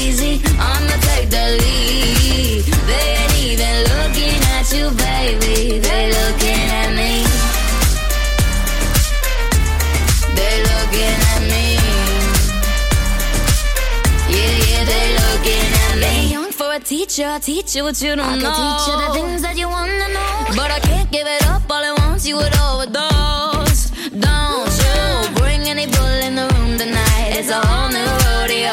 teacher, 17.12 17.38
teach 17.40 17.76
you 17.76 17.84
what 17.84 18.00
you 18.00 18.16
don't 18.16 18.24
I 18.24 18.38
know. 18.38 18.48
I 18.48 18.54
can 18.56 18.64
teach 18.72 18.88
you 18.88 18.96
the 19.04 19.12
things 19.12 19.42
that 19.42 19.58
you 19.58 19.68
wanna 19.68 20.08
know. 20.16 20.46
But 20.56 20.70
I 20.70 20.80
can't 20.80 21.10
give 21.10 21.26
it 21.26 21.44
up 21.46 21.70
all 21.70 21.84
at 21.84 21.98
once, 22.08 22.26
you 22.26 22.36
would 22.36 22.56
overdose. 22.56 23.90
Don't 24.16 24.72
you 24.80 25.28
bring 25.36 25.68
any 25.68 25.84
bull 25.86 26.20
in 26.24 26.36
the 26.36 26.48
room 26.54 26.78
tonight. 26.78 27.36
It's 27.36 27.50
a 27.50 27.60
whole 27.60 27.90
new 27.92 28.08
rodeo. 28.24 28.72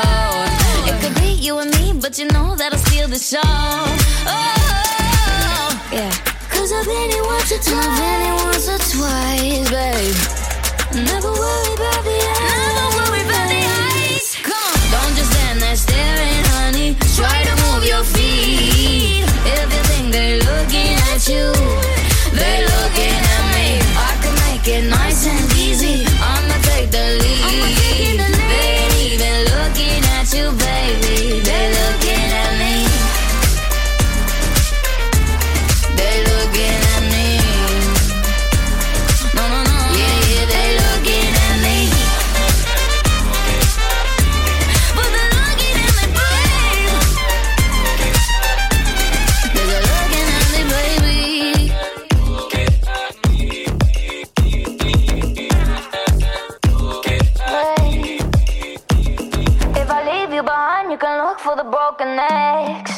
It 0.88 0.96
could 1.04 1.16
be 1.20 1.34
you 1.36 1.60
and 1.60 1.70
me, 1.80 1.92
but 2.00 2.18
you 2.18 2.28
know 2.32 2.56
that'll 2.56 2.80
steal 2.80 3.10
the 3.10 3.20
show. 3.20 3.42
Oh, 3.44 3.52
yeah. 5.92 6.10
Cause 6.48 6.72
I've 6.72 6.86
been 6.86 7.10
here 7.12 7.24
once 7.24 7.52
or 7.52 7.60
twice. 7.60 7.76
I've 7.76 8.00
been 8.00 8.22
here 8.24 8.40
once 8.48 8.70
or 8.72 8.80
twice, 8.96 9.68
babe. 9.68 10.16
Never 11.12 11.28
worry 11.28 11.74
about 11.76 12.08
the 12.08 12.16
eyes. 12.16 12.56
Never 12.56 12.88
worry 13.04 13.20
about 13.28 13.52
the 13.52 13.68
eyes. 13.68 14.40
Come 14.48 14.64
on. 14.64 14.80
Don't 14.96 15.12
just 15.20 15.28
stand 15.34 15.60
there 15.60 15.76
staring, 15.76 16.40
honey. 16.56 16.96
Try 17.20 17.44
to 17.44 17.56
move 17.66 17.84
your 17.86 18.04
feet. 18.06 19.26
Everything 19.60 20.10
they're 20.10 20.40
looking 20.40 20.96
at 21.12 21.28
you. 21.28 21.99
connect 62.00 62.89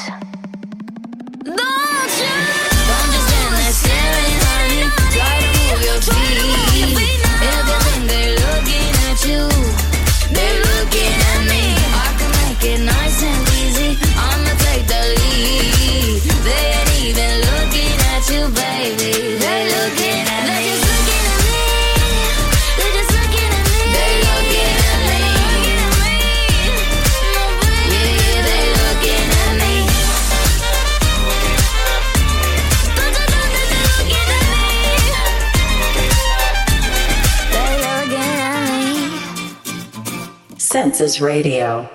Radio. 41.19 41.89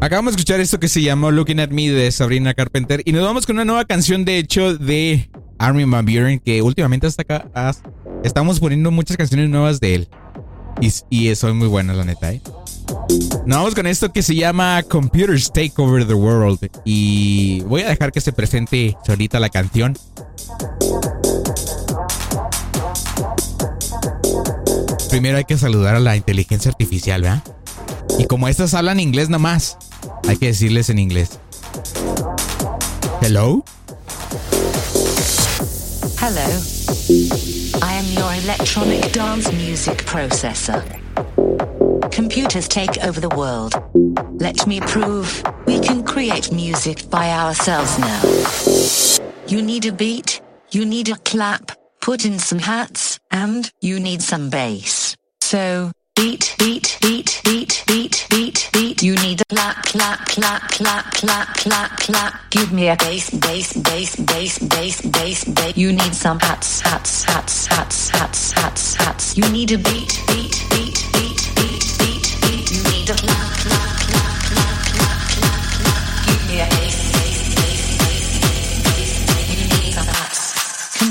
Acabamos 0.00 0.32
de 0.32 0.40
escuchar 0.40 0.58
esto 0.58 0.80
que 0.80 0.88
se 0.88 1.00
llamó 1.00 1.30
Looking 1.30 1.60
at 1.60 1.70
Me 1.70 1.88
de 1.88 2.10
Sabrina 2.10 2.54
Carpenter 2.54 3.02
y 3.04 3.12
nos 3.12 3.22
vamos 3.22 3.46
con 3.46 3.54
una 3.54 3.64
nueva 3.64 3.84
canción 3.84 4.24
de 4.24 4.38
hecho 4.38 4.76
de 4.76 5.30
Armin 5.56 5.88
Van 5.88 6.04
Buren 6.04 6.40
que 6.40 6.60
últimamente 6.60 7.06
hasta 7.06 7.22
acá 7.22 7.46
estamos 8.24 8.58
poniendo 8.58 8.90
muchas 8.90 9.16
canciones 9.16 9.48
nuevas 9.48 9.78
de 9.78 9.94
él 9.94 10.08
y, 10.80 10.92
y 11.28 11.34
son 11.36 11.56
muy 11.56 11.68
buenas 11.68 11.96
la 11.96 12.04
neta, 12.04 12.32
¿eh? 12.32 12.42
Nos 13.46 13.58
vamos 13.58 13.74
con 13.76 13.86
esto 13.86 14.12
que 14.12 14.22
se 14.22 14.34
llama 14.34 14.82
Computers 14.82 15.52
Take 15.52 15.74
Over 15.76 16.08
the 16.08 16.14
World 16.14 16.68
y 16.84 17.60
voy 17.60 17.82
a 17.82 17.90
dejar 17.90 18.10
que 18.10 18.20
se 18.20 18.32
presente 18.32 18.96
solita 19.06 19.38
la 19.38 19.50
canción. 19.50 19.96
Primero 25.10 25.38
hay 25.38 25.44
que 25.44 25.58
saludar 25.58 25.96
a 25.96 26.00
la 26.00 26.16
inteligencia 26.16 26.70
artificial, 26.70 27.22
¿verdad? 27.22 27.42
Y 28.18 28.26
como 28.26 28.46
estas 28.46 28.74
hablan 28.74 29.00
inglés 29.00 29.28
nomás, 29.28 29.76
hay 30.28 30.36
que 30.36 30.46
decirles 30.46 30.88
en 30.88 31.00
inglés. 31.00 31.40
Hello? 33.20 33.64
Hello. 36.20 36.46
I 37.82 37.94
am 37.94 38.06
your 38.14 38.32
electronic 38.34 39.12
dance 39.12 39.50
music 39.52 40.04
processor. 40.06 40.82
Computers 42.10 42.68
take 42.68 42.96
over 43.02 43.20
the 43.20 43.34
world. 43.34 43.74
Let 44.38 44.66
me 44.66 44.80
prove 44.80 45.42
we 45.66 45.80
can 45.80 46.04
create 46.04 46.52
music 46.52 47.10
by 47.10 47.30
ourselves 47.30 47.98
now. 47.98 48.22
You 49.48 49.60
need 49.60 49.86
a 49.86 49.92
beat, 49.92 50.40
you 50.70 50.84
need 50.84 51.08
a 51.08 51.16
clap, 51.24 51.72
put 52.00 52.24
in 52.24 52.38
some 52.38 52.58
hats, 52.58 53.18
and 53.30 53.70
you 53.80 54.00
need 54.00 54.22
some 54.22 54.50
bass. 54.50 55.16
So, 55.42 55.92
beat, 56.16 56.54
beat, 56.58 56.98
beat, 57.00 57.40
beat, 57.44 57.84
beat, 57.86 58.26
beat, 58.30 58.70
beat. 58.72 59.02
You 59.02 59.14
need 59.16 59.40
a 59.40 59.44
clap, 59.46 59.82
clap, 59.84 60.26
clap, 60.26 60.70
clap, 60.70 61.14
clap, 61.14 61.56
clap, 61.56 61.96
clap. 61.98 62.50
Give 62.50 62.72
me 62.72 62.88
a 62.88 62.96
bass, 62.96 63.30
bass, 63.30 63.76
bass, 63.76 64.16
bass, 64.16 64.58
bass, 64.58 65.00
bass, 65.02 65.44
bass. 65.44 65.76
You 65.76 65.92
need 65.92 66.14
some 66.14 66.38
hats, 66.40 66.80
hats, 66.80 67.24
hats, 67.24 67.66
hats, 67.66 68.08
hats, 68.10 68.52
hats, 68.52 68.94
hats. 68.94 69.36
You 69.36 69.48
need 69.50 69.72
a 69.72 69.78
beat, 69.78 70.22
beat, 70.28 70.64
beat, 70.70 70.89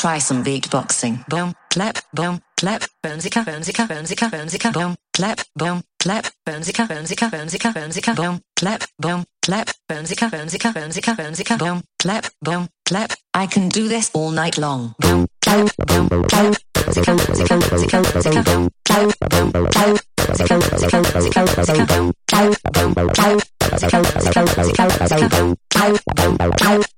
try 0.00 0.18
some 0.18 0.42
beatboxing. 0.42 1.28
Boom, 1.28 1.52
clap, 1.68 1.98
boom, 2.14 2.40
clap, 2.56 2.82
boomzika, 3.04 3.44
boomzika, 3.44 3.86
boomzika, 3.86 4.30
boomzika, 4.30 4.72
boom, 4.72 4.96
clap, 5.12 5.38
boom, 5.54 5.82
clap, 6.02 6.24
boomzika, 6.46 6.88
boomzika, 6.88 7.28
boomzika, 7.30 7.70
boomzika, 7.74 8.16
boom, 8.16 8.40
clap, 8.56 8.82
boom, 8.98 9.24
clap, 9.42 9.68
boomzika, 9.90 10.30
boomzika, 10.30 10.72
boomzika, 10.72 11.14
boomzika, 11.14 11.58
boom, 11.58 11.82
clap, 11.98 12.24
boom, 12.40 12.66
clap. 12.86 13.12
I 13.34 13.46
can 13.46 13.68
do 13.68 13.88
this 13.88 14.10
all 14.14 14.30
night 14.30 14.56
long. 14.56 14.94
Boom, 15.00 15.26
clap, 15.42 15.68
boom, 15.86 16.08
clap, 16.08 16.56
boomzika, 16.72 17.16
boomzika, 17.18 17.60
boomzika, 17.60 18.00
boomzika, 18.00 18.44
boom, 18.44 18.68
clap, 18.86 19.08
boom, 19.28 19.52
clap, 19.52 20.00
boomzika, 20.16 20.56
boomzika, 20.56 21.02
boomzika, 21.12 21.44
boomzika, 21.44 21.86
boom, 21.86 22.12
clap, 22.26 22.56
boom, 22.72 22.94
clap, 22.94 23.38
boomzika, 23.60 24.00
boomzika, 24.00 24.44
boomzika, 24.48 24.88
boomzika, 24.88 25.28
boom, 25.28 25.56
clap, 25.68 26.04
boom, 26.16 26.52
clap. 26.56 26.89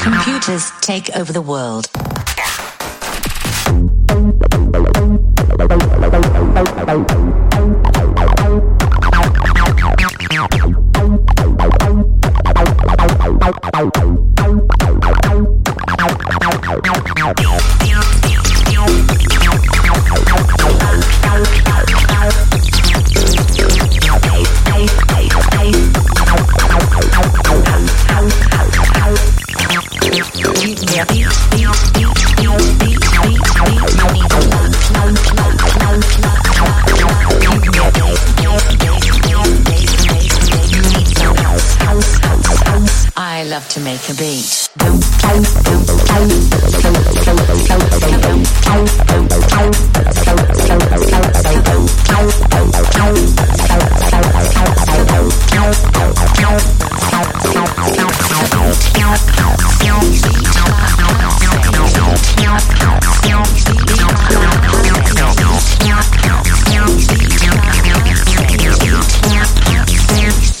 Computers 0.00 0.70
take 0.80 1.10
over 1.16 1.32
the 1.32 1.42
world. 1.42 1.90
I 6.58 7.08
to 43.70 43.80
make 43.80 44.08
a 44.08 44.14
beat. 44.14 44.68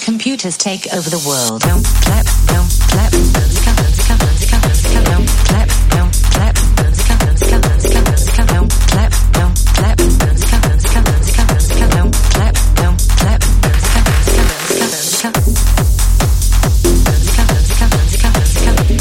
Computers 0.04 0.56
take 0.56 0.92
over 0.94 1.10
the 1.10 1.22
world. 1.26 1.62
Don't 1.62 1.84
clap. 1.84 2.47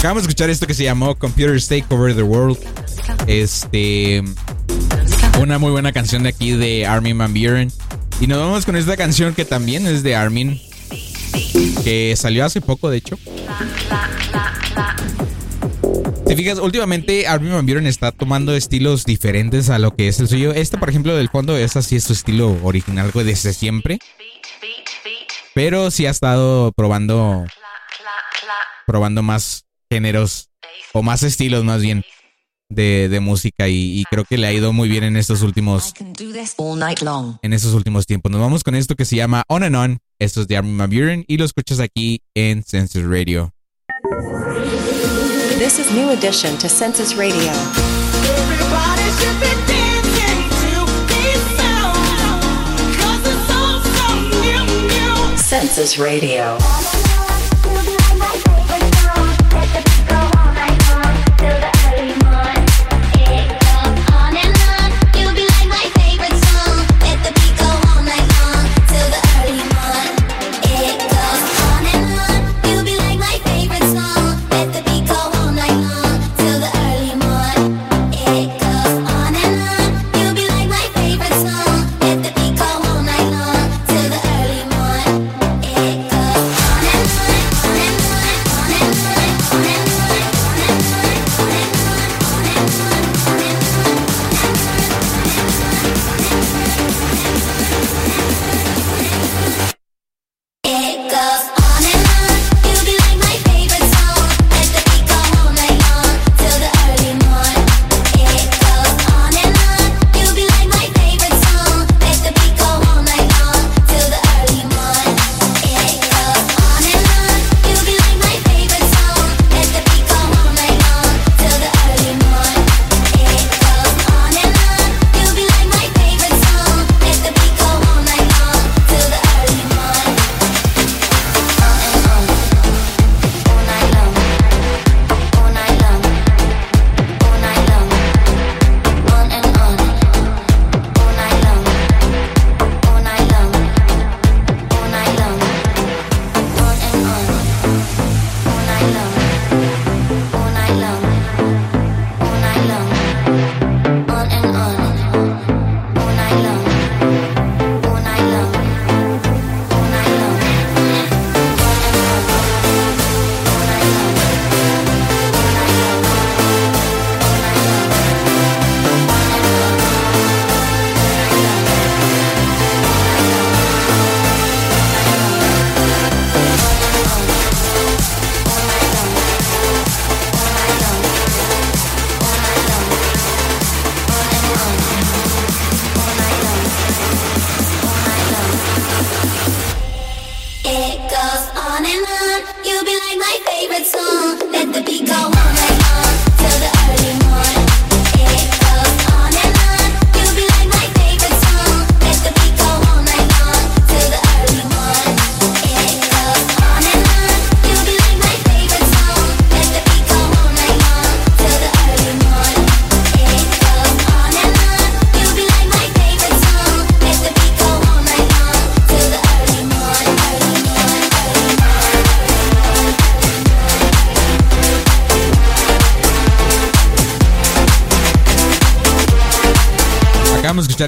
Acabamos 0.07 0.23
de 0.23 0.29
escuchar 0.29 0.49
esto 0.49 0.65
que 0.65 0.73
se 0.73 0.85
llamó 0.85 1.15
Computers 1.15 1.67
Take 1.67 1.83
Over 1.89 2.15
the 2.15 2.23
World. 2.23 2.57
Este. 3.27 4.23
Una 5.37 5.59
muy 5.59 5.69
buena 5.71 5.91
canción 5.91 6.23
de 6.23 6.29
aquí 6.29 6.51
de 6.51 6.85
Armin 6.85 7.17
Van 7.17 7.33
Buren. 7.33 7.73
Y 8.21 8.27
nos 8.27 8.39
vamos 8.39 8.65
con 8.65 8.77
esta 8.77 8.95
canción 8.95 9.35
que 9.35 9.43
también 9.43 9.85
es 9.85 10.03
de 10.03 10.15
Armin. 10.15 10.61
Que 11.83 12.15
salió 12.15 12.45
hace 12.45 12.61
poco, 12.61 12.89
de 12.89 12.99
hecho. 12.99 13.17
Te 16.25 16.37
fijas, 16.37 16.59
últimamente 16.59 17.27
Armin 17.27 17.51
Van 17.51 17.65
Buren 17.65 17.85
está 17.85 18.13
tomando 18.13 18.55
estilos 18.55 19.03
diferentes 19.03 19.69
a 19.69 19.77
lo 19.77 19.93
que 19.93 20.07
es 20.07 20.21
el 20.21 20.29
suyo. 20.29 20.53
Esta, 20.53 20.79
por 20.79 20.87
ejemplo, 20.89 21.17
del 21.17 21.27
fondo, 21.27 21.57
es 21.57 21.75
así 21.75 21.99
su 21.99 22.13
estilo 22.13 22.57
original 22.63 23.11
güey, 23.11 23.25
desde 23.25 23.51
siempre. 23.51 23.99
Pero 25.53 25.91
sí 25.91 26.05
ha 26.05 26.11
estado 26.11 26.71
probando. 26.71 27.45
Probando 28.85 29.21
más 29.21 29.66
géneros. 29.89 30.49
O 30.93 31.03
más 31.03 31.23
estilos, 31.23 31.63
más 31.63 31.81
bien. 31.81 32.03
De, 32.69 33.07
de 33.07 33.19
música. 33.21 33.69
Y, 33.69 33.99
y 33.99 34.03
creo 34.05 34.25
que 34.25 34.37
le 34.37 34.45
ha 34.47 34.51
ido 34.53 34.73
muy 34.73 34.89
bien 34.89 35.03
en 35.05 35.15
estos 35.15 35.41
últimos. 35.41 35.93
En 37.41 37.53
estos 37.53 37.73
últimos 37.73 38.05
tiempos. 38.05 38.31
Nos 38.31 38.41
vamos 38.41 38.63
con 38.63 38.75
esto 38.75 38.95
que 38.95 39.05
se 39.05 39.15
llama 39.15 39.43
On 39.47 39.63
and 39.63 39.75
On. 39.75 39.99
Esto 40.19 40.41
es 40.41 40.47
de 40.47 40.57
Armin 40.57 40.77
Van 40.77 40.89
Buren. 40.89 41.23
Y 41.27 41.37
lo 41.37 41.45
escuchas 41.45 41.79
aquí 41.79 42.21
en 42.35 42.63
Census 42.63 43.03
Radio. 43.03 43.53
This 45.57 45.79
is 45.79 45.91
New 45.91 46.09
Edition 46.11 46.57
to 46.59 46.69
Census 46.69 47.15
Radio. 47.15 47.51
Census 55.37 55.97
Radio. 55.97 56.57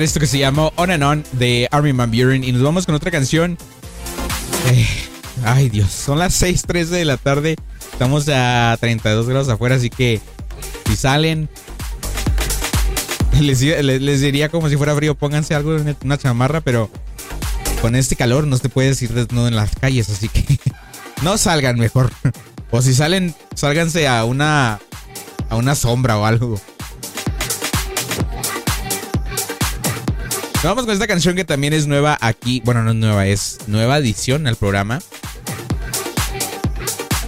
Esto 0.01 0.19
que 0.19 0.27
se 0.27 0.38
llamó 0.38 0.71
On 0.76 0.91
and 0.91 1.03
On 1.03 1.23
de 1.34 1.67
Armin 1.71 1.97
Van 1.97 2.11
Buren. 2.11 2.43
Y 2.43 2.51
nos 2.51 2.61
vamos 2.61 2.85
con 2.85 2.95
otra 2.95 3.11
canción. 3.11 3.57
Eh, 4.67 4.88
ay, 5.43 5.69
Dios. 5.69 5.91
Son 5.91 6.19
las 6.19 6.41
6:13 6.41 6.85
de 6.85 7.05
la 7.05 7.17
tarde. 7.17 7.55
Estamos 7.91 8.27
a 8.30 8.77
32 8.80 9.27
grados 9.27 9.49
afuera. 9.49 9.76
Así 9.76 9.89
que 9.89 10.21
si 10.88 10.95
salen, 10.95 11.49
les, 13.39 13.59
diría 14.21 14.49
como 14.49 14.69
si 14.69 14.77
fuera 14.77 14.95
frío. 14.95 15.15
Pónganse 15.15 15.55
algo, 15.55 15.76
una, 15.76 15.95
una 16.03 16.17
chamarra. 16.17 16.61
Pero 16.61 16.89
con 17.81 17.95
este 17.95 18.15
calor 18.15 18.47
no 18.47 18.57
te 18.57 18.69
puedes 18.69 19.01
ir 19.01 19.13
desnudo 19.13 19.47
en 19.47 19.55
las 19.55 19.76
calles. 19.76 20.09
Así 20.09 20.30
que 20.30 20.59
no 21.23 21.38
salgan 21.38 21.77
mejor. 21.77 22.11
O 22.71 22.84
si 22.84 22.93
salen, 22.93 23.34
sálganse 23.55 24.07
a 24.07 24.23
una, 24.26 24.80
a 25.49 25.55
una 25.55 25.73
sombra 25.73 26.19
o 26.19 26.26
algo. 26.26 26.61
Vamos 30.61 30.84
con 30.84 30.94
esta 30.94 31.07
canción 31.07 31.38
que 31.38 31.45
también 31.45 31.72
es 31.72 31.88
nueva 31.88 32.18
aquí. 32.19 32.61
Bueno, 32.65 32.84
no 32.84 32.91
es 32.91 32.98
nueva, 32.98 33.27
es 33.27 33.60
nueva 33.68 33.95
adición 33.95 34.45
al 34.45 34.57
programa. 34.57 34.99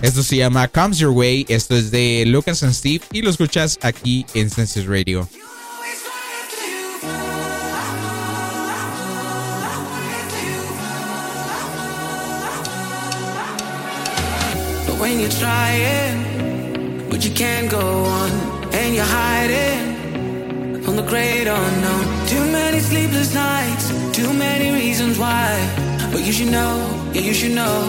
Esto 0.02 0.22
se 0.22 0.36
llama 0.36 0.68
Comes 0.68 0.98
Your 0.98 1.12
Way. 1.12 1.46
Esto 1.48 1.78
es 1.78 1.92
de 1.92 2.26
Lucas 2.28 2.62
and 2.64 2.74
Steve 2.74 3.06
y 3.14 3.22
lo 3.22 3.30
escuchas 3.30 3.80
aquí 3.82 4.26
en 4.34 4.50
Census 4.50 4.86
Radio. 4.86 5.30
Sleepless 22.92 23.34
nights, 23.34 23.88
too 24.12 24.34
many 24.34 24.70
reasons 24.70 25.18
why, 25.18 25.48
but 26.12 26.26
you 26.26 26.34
should 26.34 26.52
know, 26.52 26.76
yeah, 27.14 27.22
you 27.22 27.34
should 27.34 27.56
know. 27.56 27.80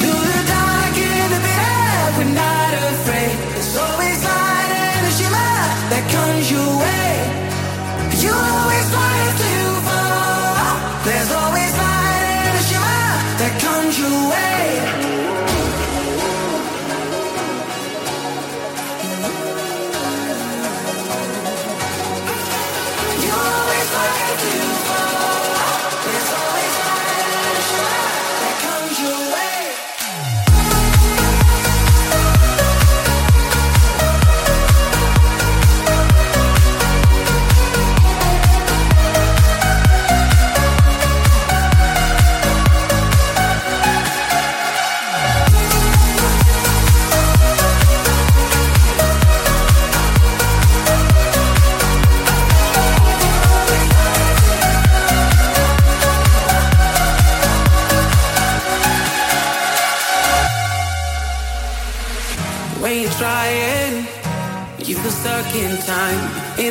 Through 0.00 0.22
the 0.34 0.42
dark 0.50 0.96
in 0.98 1.26
the 1.34 1.40
bitter, 1.46 1.86
we're 2.18 2.34
not 2.34 2.72
afraid. 2.90 3.30
There's 3.54 3.76
always 3.76 4.18
light 4.24 4.72
and 4.90 5.06
a 5.06 5.12
shimmer 5.18 5.54
that 5.92 6.04
comes 6.10 6.50
your 6.50 6.70
way. 6.82 7.14
You 8.18 8.34
always 8.34 8.86
strive 8.90 9.34
to 9.38 9.75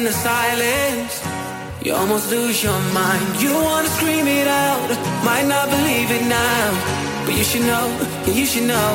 the 0.05 0.13
silence. 0.13 1.23
You 1.81 1.95
almost 1.95 2.29
lose 2.29 2.61
your 2.61 2.79
mind. 2.93 3.41
You 3.41 3.53
wanna 3.53 3.89
scream 3.97 4.27
it 4.27 4.47
out, 4.47 4.87
might 5.25 5.47
not 5.47 5.67
believe 5.67 6.11
it 6.11 6.23
now, 6.27 6.65
but 7.25 7.33
you 7.35 7.43
should 7.43 7.65
know, 7.71 7.87
yeah, 8.27 8.33
you 8.39 8.45
should 8.45 8.67
know. 8.73 8.91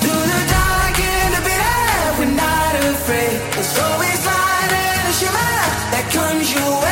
Through 0.00 0.24
the 0.34 0.42
dark 0.54 0.96
and 1.18 1.30
the 1.36 1.42
bitter, 1.48 1.82
we're 2.18 2.36
not 2.46 2.72
afraid. 2.92 3.38
There's 3.54 3.78
always 3.86 4.20
light 4.26 4.72
and 4.86 5.08
a 5.10 5.14
shimmer 5.18 5.56
that 5.92 6.04
comes 6.14 6.54
your 6.54 6.70
way. 6.82 6.89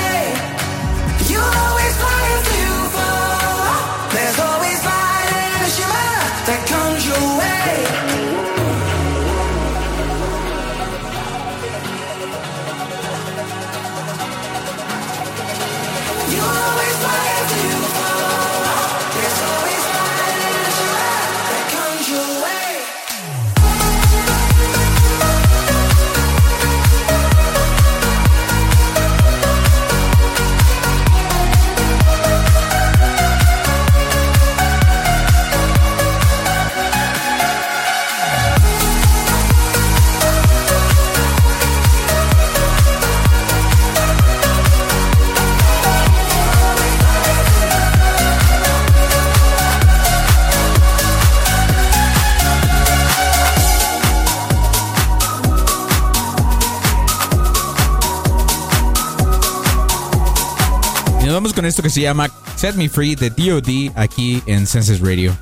Con 61.59 61.67
esto 61.67 61.83
que 61.83 61.91
se 61.91 62.03
llama 62.03 62.31
Set 62.55 62.77
Me 62.77 62.89
Free 62.89 63.17
de 63.17 63.31
DOD 63.31 63.91
aquí 63.97 64.41
en 64.47 64.65
Senses 64.65 65.01
Radio. 65.01 65.37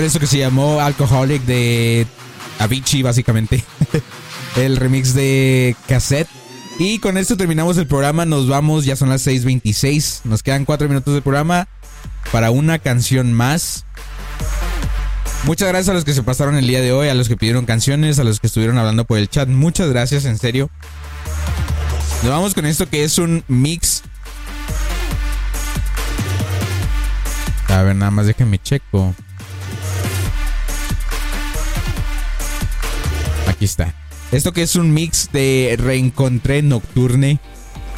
Escuchar 0.00 0.04
eso 0.04 0.20
que 0.20 0.26
se 0.26 0.38
llamó 0.38 0.80
Alcoholic 0.80 1.42
de 1.44 2.06
Avicii, 2.58 3.02
básicamente. 3.02 3.64
el 4.56 4.76
remix 4.76 5.14
de 5.14 5.76
cassette. 5.88 6.28
Y 6.78 6.98
con 7.00 7.18
esto 7.18 7.36
terminamos 7.36 7.76
el 7.76 7.86
programa. 7.86 8.24
Nos 8.24 8.48
vamos, 8.48 8.84
ya 8.84 8.96
son 8.96 9.10
las 9.10 9.26
6:26. 9.26 10.22
Nos 10.24 10.42
quedan 10.42 10.64
4 10.64 10.88
minutos 10.88 11.12
de 11.12 11.20
programa 11.20 11.68
para 12.32 12.50
una 12.50 12.78
canción 12.78 13.32
más. 13.32 13.84
Muchas 15.44 15.68
gracias 15.68 15.90
a 15.90 15.94
los 15.94 16.04
que 16.04 16.14
se 16.14 16.22
pasaron 16.22 16.56
el 16.56 16.66
día 16.66 16.80
de 16.80 16.92
hoy, 16.92 17.08
a 17.08 17.14
los 17.14 17.28
que 17.28 17.36
pidieron 17.36 17.66
canciones, 17.66 18.18
a 18.18 18.24
los 18.24 18.40
que 18.40 18.46
estuvieron 18.46 18.78
hablando 18.78 19.04
por 19.04 19.18
el 19.18 19.28
chat. 19.28 19.48
Muchas 19.48 19.90
gracias, 19.90 20.24
en 20.24 20.38
serio. 20.38 20.70
Nos 22.22 22.30
vamos 22.30 22.54
con 22.54 22.66
esto 22.66 22.88
que 22.88 23.04
es 23.04 23.18
un 23.18 23.44
mix. 23.48 24.02
A 27.68 27.82
ver, 27.82 27.96
nada 27.96 28.10
más 28.10 28.26
déjenme 28.26 28.58
checo. 28.58 29.14
Aquí 33.60 33.66
está. 33.66 33.94
Esto 34.32 34.54
que 34.54 34.62
es 34.62 34.74
un 34.74 34.94
mix 34.94 35.28
de 35.34 35.76
Reencontré 35.78 36.62
Nocturne. 36.62 37.40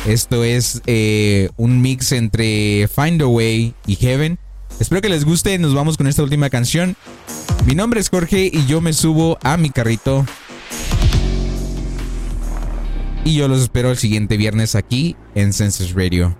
Esto 0.08 0.42
es 0.42 0.82
eh, 0.86 1.50
un 1.56 1.80
mix 1.80 2.10
entre 2.10 2.88
Find 2.88 3.22
a 3.22 3.28
Way 3.28 3.72
y 3.86 3.94
Heaven. 3.94 4.40
Espero 4.80 5.00
que 5.00 5.08
les 5.08 5.24
guste. 5.24 5.56
Nos 5.58 5.72
vamos 5.72 5.96
con 5.96 6.08
esta 6.08 6.24
última 6.24 6.50
canción. 6.50 6.96
Mi 7.64 7.76
nombre 7.76 8.00
es 8.00 8.08
Jorge 8.10 8.50
y 8.52 8.66
yo 8.66 8.80
me 8.80 8.92
subo 8.92 9.38
a 9.40 9.56
mi 9.56 9.70
carrito. 9.70 10.26
Y 13.24 13.36
yo 13.36 13.46
los 13.46 13.62
espero 13.62 13.92
el 13.92 13.98
siguiente 13.98 14.36
viernes 14.36 14.74
aquí 14.74 15.14
en 15.36 15.52
Census 15.52 15.92
Radio. 15.94 16.36